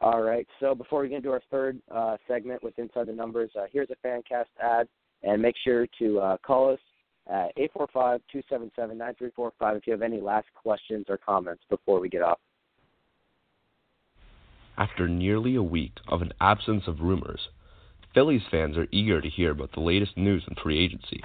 [0.00, 0.46] All right.
[0.60, 3.88] So before we get into our third uh, segment with Inside the Numbers, uh, here's
[3.90, 4.88] a FanCast ad,
[5.22, 6.80] and make sure to uh, call us
[7.28, 12.38] at 845-277-9345 if you have any last questions or comments before we get off.
[14.78, 17.48] After nearly a week of an absence of rumors,
[18.14, 21.24] Phillies fans are eager to hear about the latest news in free agency.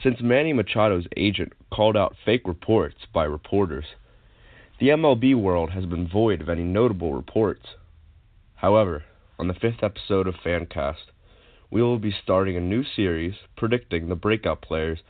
[0.00, 3.86] Since Manny Machado's agent called out fake reports by reporters,
[4.78, 7.74] the MLB world has been void of any notable reports.
[8.54, 9.04] However,
[9.40, 11.10] on the fifth episode of Fancast,
[11.68, 15.00] we will be starting a new series predicting the breakout players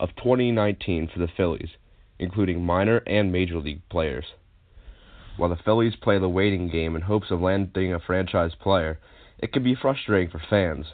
[0.00, 1.76] of 2019 for the Phillies,
[2.18, 4.32] including minor and major league players.
[5.36, 8.98] While the Phillies play the waiting game in hopes of landing a franchise player,
[9.38, 10.86] it can be frustrating for fans.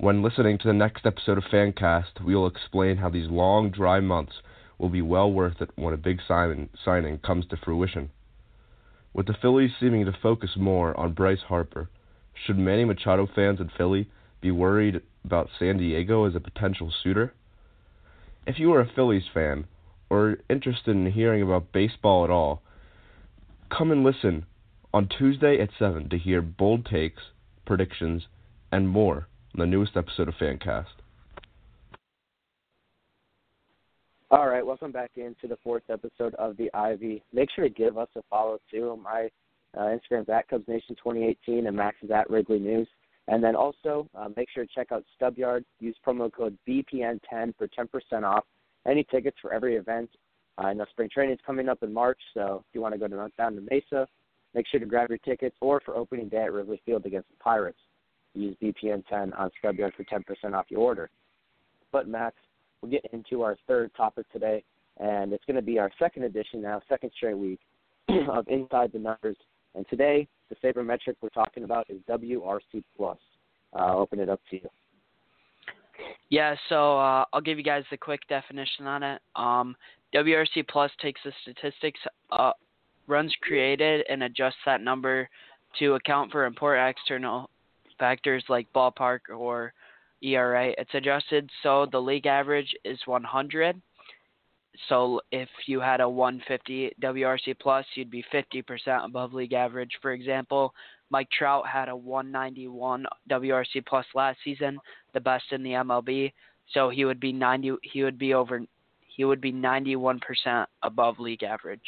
[0.00, 4.00] When listening to the next episode of Fancast, we will explain how these long, dry
[4.00, 4.32] months
[4.78, 8.08] will be well worth it when a big sign- signing comes to fruition.
[9.12, 11.90] With the Phillies seeming to focus more on Bryce Harper,
[12.32, 14.08] should Manny Machado fans in Philly
[14.40, 17.34] be worried about San Diego as a potential suitor?
[18.46, 19.66] If you are a Phillies fan
[20.08, 22.62] or interested in hearing about baseball at all,
[23.68, 24.46] Come and listen
[24.94, 27.22] on Tuesday at 7 to hear bold takes,
[27.66, 28.28] predictions,
[28.72, 30.86] and more the newest episode of Fancast.
[34.30, 37.22] All right, welcome back into the fourth episode of the Ivy.
[37.32, 38.98] Make sure to give us a follow too.
[39.02, 39.28] My
[39.76, 42.88] uh, Instagram's at Cubs Nation 2018 and Max is at Wrigley News.
[43.28, 45.64] And then also uh, make sure to check out Stubyard.
[45.80, 48.44] Use promo code BPN10 for 10% off
[48.86, 50.10] any tickets for every event
[50.60, 53.08] I know spring training is coming up in March, so if you want to go
[53.08, 54.06] to, down to Mesa,
[54.54, 55.56] make sure to grab your tickets.
[55.60, 57.78] Or for opening day at Wrigley Field against the Pirates,
[58.34, 61.10] use BPN 10 on Stubyard for 10% off your order.
[61.92, 62.36] But Max,
[62.80, 64.62] we'll get into our third topic today,
[64.98, 67.60] and it's going to be our second edition now, second straight week
[68.30, 69.36] of Inside the Numbers.
[69.74, 73.18] And today, the favorite metric we're talking about is WRC plus.
[73.72, 74.68] I'll open it up to you.
[76.28, 79.20] Yeah, so uh, I'll give you guys the quick definition on it.
[79.36, 79.76] Um,
[80.14, 82.00] WRC Plus takes the statistics
[82.32, 82.52] uh,
[83.06, 85.28] runs created and adjusts that number
[85.78, 87.50] to account for important external
[88.00, 89.72] factors like ballpark or
[90.22, 90.74] ERA.
[90.76, 93.80] It's adjusted so the league average is 100.
[94.88, 99.90] So if you had a 150 WRC plus, you'd be 50% above league average.
[100.00, 100.74] For example,
[101.10, 104.78] Mike Trout had a 191 WRC plus last season,
[105.12, 106.32] the best in the MLB.
[106.72, 107.72] So he would be 90.
[107.82, 108.62] He would be over.
[109.16, 111.80] He would be 91% above league average.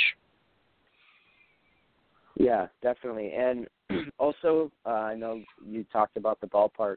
[2.37, 3.33] Yeah, definitely.
[3.33, 3.69] And
[4.19, 6.97] also, uh, I know you talked about the ballpark,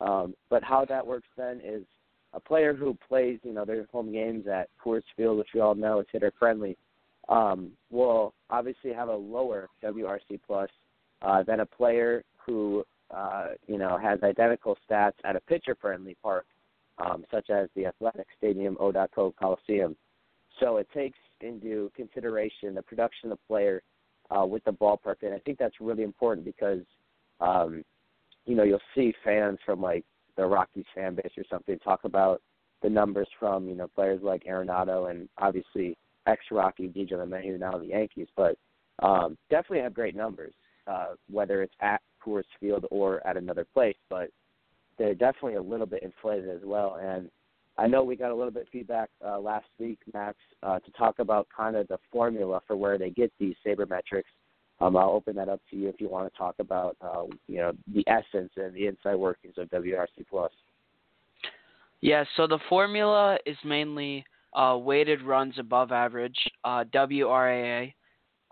[0.00, 1.84] um, but how that works then is
[2.32, 5.74] a player who plays, you know, their home games at Coors Field, which we all
[5.74, 6.76] know is hitter friendly,
[7.28, 10.68] um, will obviously have a lower WRC plus
[11.22, 16.16] uh, than a player who, uh, you know, has identical stats at a pitcher friendly
[16.22, 16.46] park,
[16.98, 19.96] um, such as the Athletic Stadium, O.co Coliseum.
[20.60, 23.82] So it takes into consideration the production of the player
[24.30, 26.82] uh, with the ballpark, and I think that's really important because,
[27.40, 27.84] um,
[28.44, 30.04] you know, you'll see fans from like
[30.36, 32.42] the Rockies fan base or something talk about
[32.82, 35.96] the numbers from you know players like Arenado and obviously
[36.26, 38.56] ex Rocky DJ LeMahieu now the Yankees, but
[39.02, 40.54] um, definitely have great numbers,
[40.86, 43.96] uh, whether it's at Coors Field or at another place.
[44.10, 44.30] But
[44.98, 46.98] they're definitely a little bit inflated as well.
[47.00, 47.30] And
[47.78, 50.90] I know we got a little bit of feedback uh, last week, Max, uh, to
[50.92, 54.24] talk about kind of the formula for where they get these sabermetrics.
[54.80, 57.58] Um, I'll open that up to you if you want to talk about, uh, you
[57.58, 60.52] know, the essence and the inside workings of WRC plus.
[62.00, 64.24] Yeah, so the formula is mainly
[64.54, 67.92] uh, weighted runs above average, uh, WRAA,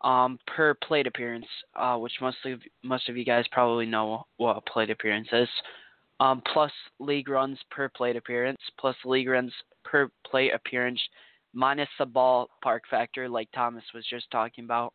[0.02, 1.46] um, per plate appearance,
[1.76, 5.48] uh, which most of most of you guys probably know what a plate appearance is.
[6.20, 9.52] Um, plus league runs per plate appearance, plus league runs
[9.84, 11.00] per plate appearance,
[11.52, 14.94] minus the ballpark factor, like Thomas was just talking about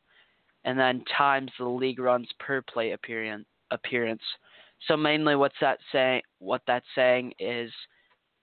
[0.66, 3.46] and then times the league runs per plate appearance.
[3.72, 4.22] appearance.
[4.88, 6.22] So mainly, what's that saying?
[6.40, 7.72] What that's saying is,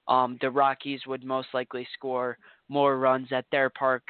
[0.08, 4.02] um, the Rockies would most likely score more runs at their park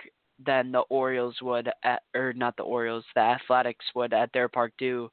[0.45, 4.73] than the Orioles would at, or not the Orioles, the Athletics would at their park
[4.79, 5.11] due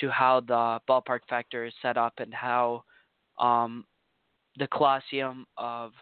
[0.00, 2.84] to how the ballpark factor is set up and how
[3.38, 3.84] um,
[4.58, 5.92] the Coliseum of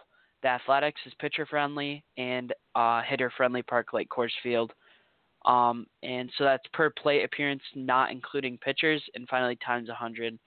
[0.43, 4.73] the Athletics is pitcher friendly and uh, hitter friendly park like Coors Field
[5.45, 10.39] um, and so that's per plate appearance, not including pitchers, and finally times 100.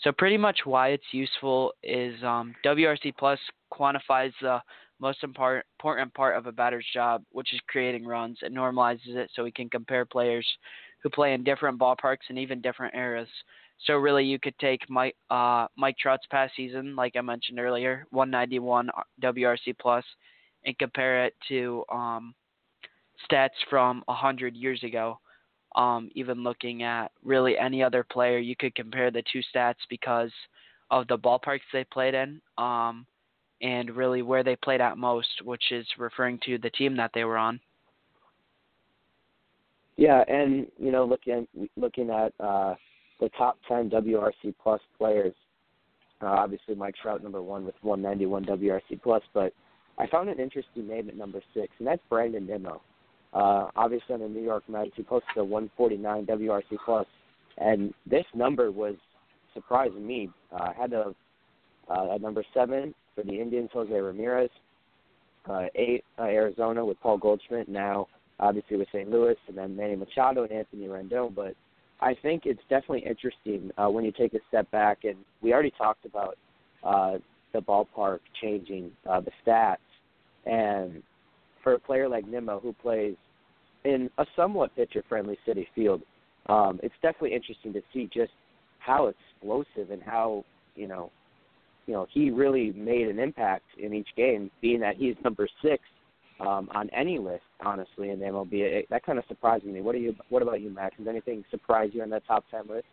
[0.00, 3.38] So pretty much why it's useful is um, WRC Plus
[3.72, 4.60] quantifies the
[5.00, 8.38] most important part of a batter's job, which is creating runs.
[8.42, 10.46] It normalizes it so we can compare players
[11.02, 13.28] who play in different ballparks and even different eras.
[13.86, 18.06] So really, you could take Mike uh, Mike Trout's past season, like I mentioned earlier,
[18.10, 18.88] 191
[19.20, 20.04] WRC plus,
[20.64, 22.34] and compare it to um,
[23.30, 25.18] stats from a hundred years ago.
[25.74, 30.30] Um, even looking at really any other player, you could compare the two stats because
[30.90, 33.06] of the ballparks they played in, um,
[33.62, 37.24] and really where they played at most, which is referring to the team that they
[37.24, 37.58] were on.
[39.96, 42.74] Yeah, and you know, looking looking at uh,
[43.20, 45.34] the top ten WRC plus players,
[46.22, 49.52] uh, obviously Mike Trout number one with 191 WRC plus, but
[49.98, 52.80] I found an interesting name at number six, and that's Brandon Nimmo.
[53.34, 57.06] Uh, obviously, on the New York Mets, he posted a 149 WRC plus,
[57.58, 58.94] and this number was
[59.54, 60.30] surprising me.
[60.52, 61.14] Uh, had a
[61.90, 64.50] uh, at number seven for the Indians, Jose Ramirez.
[65.48, 67.68] Uh, eight, uh, Arizona with Paul Goldschmidt.
[67.68, 68.06] Now,
[68.40, 69.10] obviously with St.
[69.10, 71.34] Louis, and then Manny Machado and Anthony Rendon.
[71.34, 71.54] But
[72.00, 75.72] I think it's definitely interesting uh, when you take a step back, and we already
[75.76, 76.36] talked about
[76.82, 77.18] uh,
[77.52, 79.76] the ballpark changing uh, the stats,
[80.46, 81.02] and
[81.62, 83.14] for a player like Nimmo who plays
[83.84, 86.02] in a somewhat pitcher friendly Citi Field,
[86.48, 88.32] um, it's definitely interesting to see just
[88.78, 91.10] how explosive and how you know
[91.86, 95.82] you know he really made an impact in each game, being that he's number six
[96.40, 98.52] um, on any list, honestly, in the MLB.
[98.52, 99.80] It, that kind of surprised me.
[99.80, 100.14] What are you?
[100.28, 100.96] What about you, Max?
[100.98, 102.86] Does anything surprise you on that top ten list?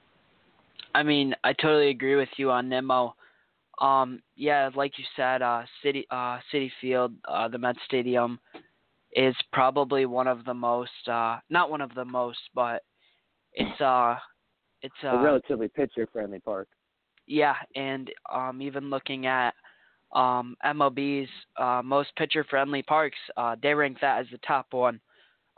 [0.94, 3.16] I mean, I totally agree with you on Nimmo.
[3.80, 8.40] Um, yeah, like you said, uh, City uh, Citi Field, uh, the Met Stadium,
[9.14, 12.84] is probably one of the most, uh, not one of the most, but
[13.54, 14.16] it's uh,
[14.82, 16.68] it's uh, a relatively pitcher friendly park.
[17.26, 19.54] Yeah, and um, even looking at
[20.14, 25.00] um, MLB's uh, most pitcher friendly parks, uh, they rank that as the top one.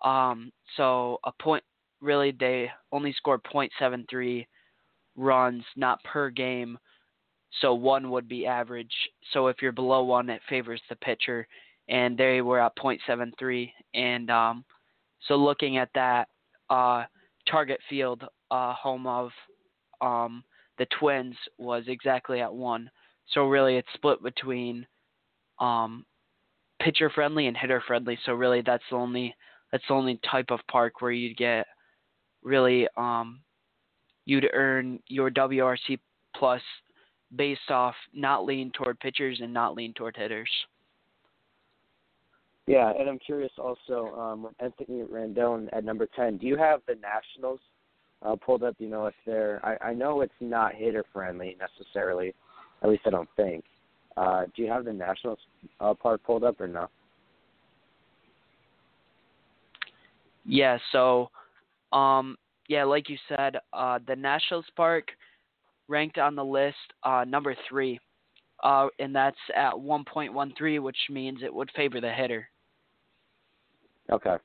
[0.04, 1.64] Um, so a point,
[2.02, 4.46] really, they only score .73
[5.16, 6.78] runs, not per game
[7.60, 8.94] so one would be average.
[9.34, 11.48] So if you're below one, it favors the pitcher,
[11.90, 13.72] and they were at .73.
[13.94, 14.64] And um,
[15.28, 16.30] so looking at that,
[16.70, 17.04] uh,
[17.50, 19.32] Target Field, uh, home of
[20.00, 20.44] um,
[20.78, 22.90] the Twins, was exactly at one.
[23.34, 24.86] So really, it's split between
[25.60, 26.06] um,
[26.82, 28.18] pitcher friendly and hitter friendly.
[28.26, 29.36] So really, that's the only
[29.72, 31.66] that's the only type of park where you'd get
[32.44, 33.40] really um,
[34.26, 36.00] you'd earn your WRC
[36.36, 36.62] plus
[37.36, 40.50] based off not lean toward pitchers and not lean toward hitters.
[42.68, 46.96] Yeah, and I'm curious also, um, Anthony Rendon at number 10, do you have the
[46.96, 47.60] Nationals
[48.22, 48.76] uh, pulled up?
[48.78, 52.36] You know if they're, I, I know it's not hitter friendly necessarily,
[52.82, 53.64] at least I don't think.
[54.18, 55.40] Uh, do you have the Nationals
[55.80, 56.90] uh, part pulled up or no?
[60.46, 61.30] Yeah, so,
[61.94, 62.36] um,
[62.68, 65.10] yeah, like you said, uh, the Nationals Park
[65.88, 68.00] ranked on the list uh, number three,
[68.64, 72.48] uh, and that's at 1.13, which means it would favor the hitter.
[74.12, 74.36] Okay,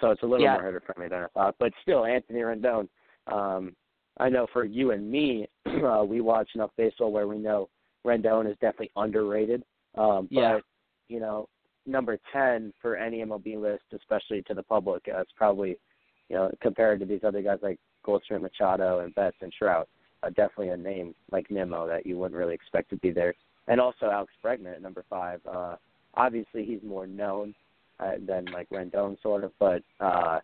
[0.00, 0.54] so it's a little Yeah.
[0.54, 2.88] more hitter friendly than I thought, but still, Anthony Rendon.
[3.26, 3.74] Um,
[4.18, 7.68] I know for you and me, uh, we watch enough baseball where we know
[8.06, 9.62] Rendon is definitely underrated.
[9.96, 10.54] Um, Yeah.
[10.54, 10.64] But
[11.08, 11.48] you know,
[11.86, 15.76] number ten for any MLB list, especially to the public, uh, it's probably
[16.28, 19.88] you know compared to these other guys like Goldschmidt, Machado, and Betts and Trout,
[20.22, 23.34] uh, definitely a name like Nimmo that you wouldn't really expect to be there.
[23.68, 25.40] And also Alex Bregman at number five.
[25.46, 25.76] Uh,
[26.14, 27.54] obviously, he's more known
[28.00, 30.40] uh, than like Rendon, sort of, but uh,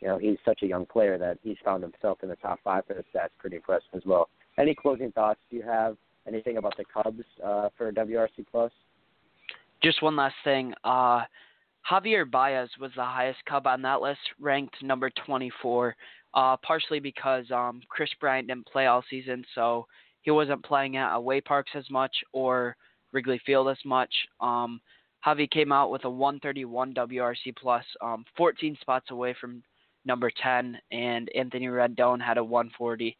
[0.00, 2.84] you know he's such a young player that he's found himself in the top five
[2.86, 3.30] for the stats.
[3.38, 4.28] Pretty impressive as well.
[4.58, 5.96] Any closing thoughts do you have?
[6.26, 8.72] Anything about the Cubs uh, for WRC Plus?
[9.82, 10.74] Just one last thing.
[10.84, 11.22] Uh,
[11.90, 15.96] Javier Baez was the highest Cub on that list, ranked number 24,
[16.34, 19.86] uh, partially because um, Kris Bryant didn't play all season, so
[20.22, 22.76] he wasn't playing at away parks as much or
[23.12, 24.12] Wrigley Field as much.
[24.40, 24.80] Um,
[25.26, 29.62] Javi came out with a 131 WRC plus, um, 14 spots away from
[30.04, 33.16] number 10, and Anthony Rendon had a 140.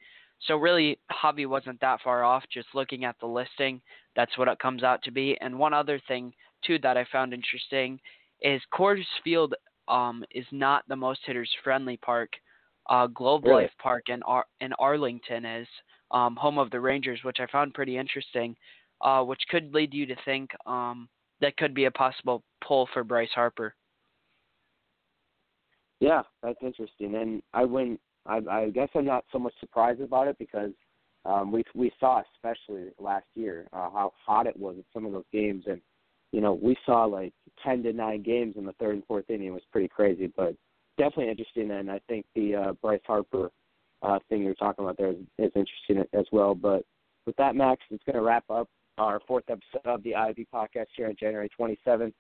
[0.47, 2.45] So really, Javi wasn't that far off.
[2.53, 3.81] Just looking at the listing,
[4.17, 5.37] that's what it comes out to be.
[5.41, 6.33] And one other thing
[6.65, 8.01] too that I found interesting
[8.43, 9.55] is Coors Field
[9.89, 12.31] um, is not the most hitters friendly park.
[12.89, 13.65] Uh, Globe Really?
[13.65, 15.69] Life Park in Ar- in Arlington is
[16.11, 18.57] um, home of the Rangers, which I found pretty interesting.
[19.03, 21.09] Uh, which could lead you to think um,
[21.41, 23.75] that could be a possible pull for Bryce Harper.
[26.01, 28.01] Yeah, that's interesting, and I wouldn't.
[28.27, 30.73] I, I guess I'm not so much surprised about it because
[31.25, 35.13] um, we we saw, especially last year, uh, how hot it was in some of
[35.13, 35.81] those games, and
[36.33, 37.33] you know we saw like
[37.63, 39.49] ten to nine games in the third and fourth inning.
[39.49, 40.55] It was pretty crazy, but
[40.97, 41.71] definitely interesting.
[41.71, 43.51] And I think the uh, Bryce Harper
[44.03, 46.55] uh, thing you're talking about there is, is interesting as well.
[46.55, 46.85] But
[47.27, 50.87] with that, Max, it's going to wrap up our fourth episode of the Ivy podcast
[50.97, 52.13] here on January 27th.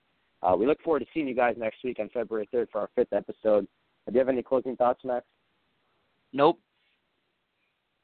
[0.42, 2.90] Uh, we look forward to seeing you guys next week on February 3rd for our
[2.94, 3.66] fifth episode.
[4.06, 5.24] Do you have any closing thoughts, Max?
[6.32, 6.58] Nope.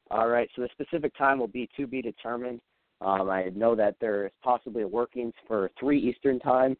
[0.09, 2.61] All right, so the specific time will be to be determined.
[3.01, 6.77] Um, I know that there is possibly a workings for 3 Eastern time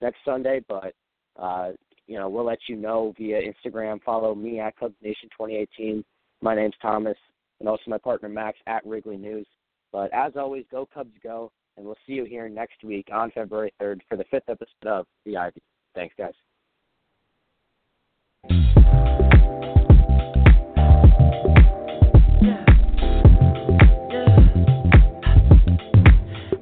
[0.00, 0.94] next Sunday, but,
[1.36, 1.72] uh,
[2.06, 4.02] you know, we'll let you know via Instagram.
[4.02, 6.04] Follow me at Cubs Nation 2018.
[6.40, 7.18] My name's Thomas,
[7.60, 9.46] and also my partner Max at Wrigley News.
[9.92, 13.72] But as always, go Cubs go, and we'll see you here next week on February
[13.80, 15.62] 3rd for the fifth episode of The Ivy.
[15.94, 16.32] Thanks, guys.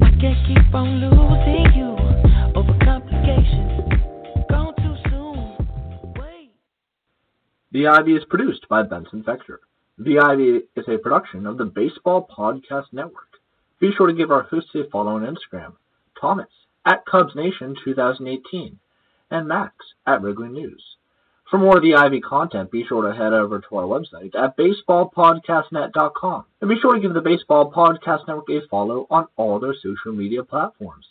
[0.01, 1.97] I can't keep on losing you
[2.55, 3.93] over complications.
[4.51, 5.57] Gone too soon.
[6.17, 6.53] Wait.
[7.73, 9.59] The Ivy is produced by Benson Fector.
[9.99, 13.28] The Ivy is a production of the Baseball Podcast Network.
[13.81, 15.75] Be sure to give our hosts a follow on Instagram,
[16.21, 16.49] Thomas
[16.85, 18.79] at Cubs Nation 2018,
[19.31, 19.75] and Max
[20.07, 20.83] at Wrigley News.
[21.51, 24.57] For more of the Ivy content, be sure to head over to our website at
[24.57, 26.45] baseballpodcastnet.com.
[26.61, 30.13] And be sure to give the Baseball Podcast Network a follow on all their social
[30.13, 31.07] media platforms.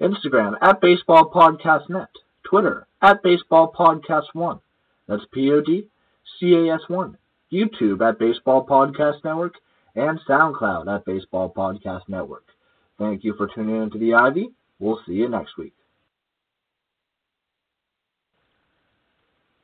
[0.00, 2.10] Instagram at Baseball Podcast Net,
[2.44, 4.60] Twitter at Baseball Podcast One.
[5.06, 5.86] That's P O D
[6.38, 7.16] C A S One.
[7.50, 9.54] YouTube at Baseball Podcast Network
[9.98, 12.44] and SoundCloud at Baseball Podcast Network.
[12.98, 14.50] Thank you for tuning in to the Ivy.
[14.78, 15.74] We'll see you next week.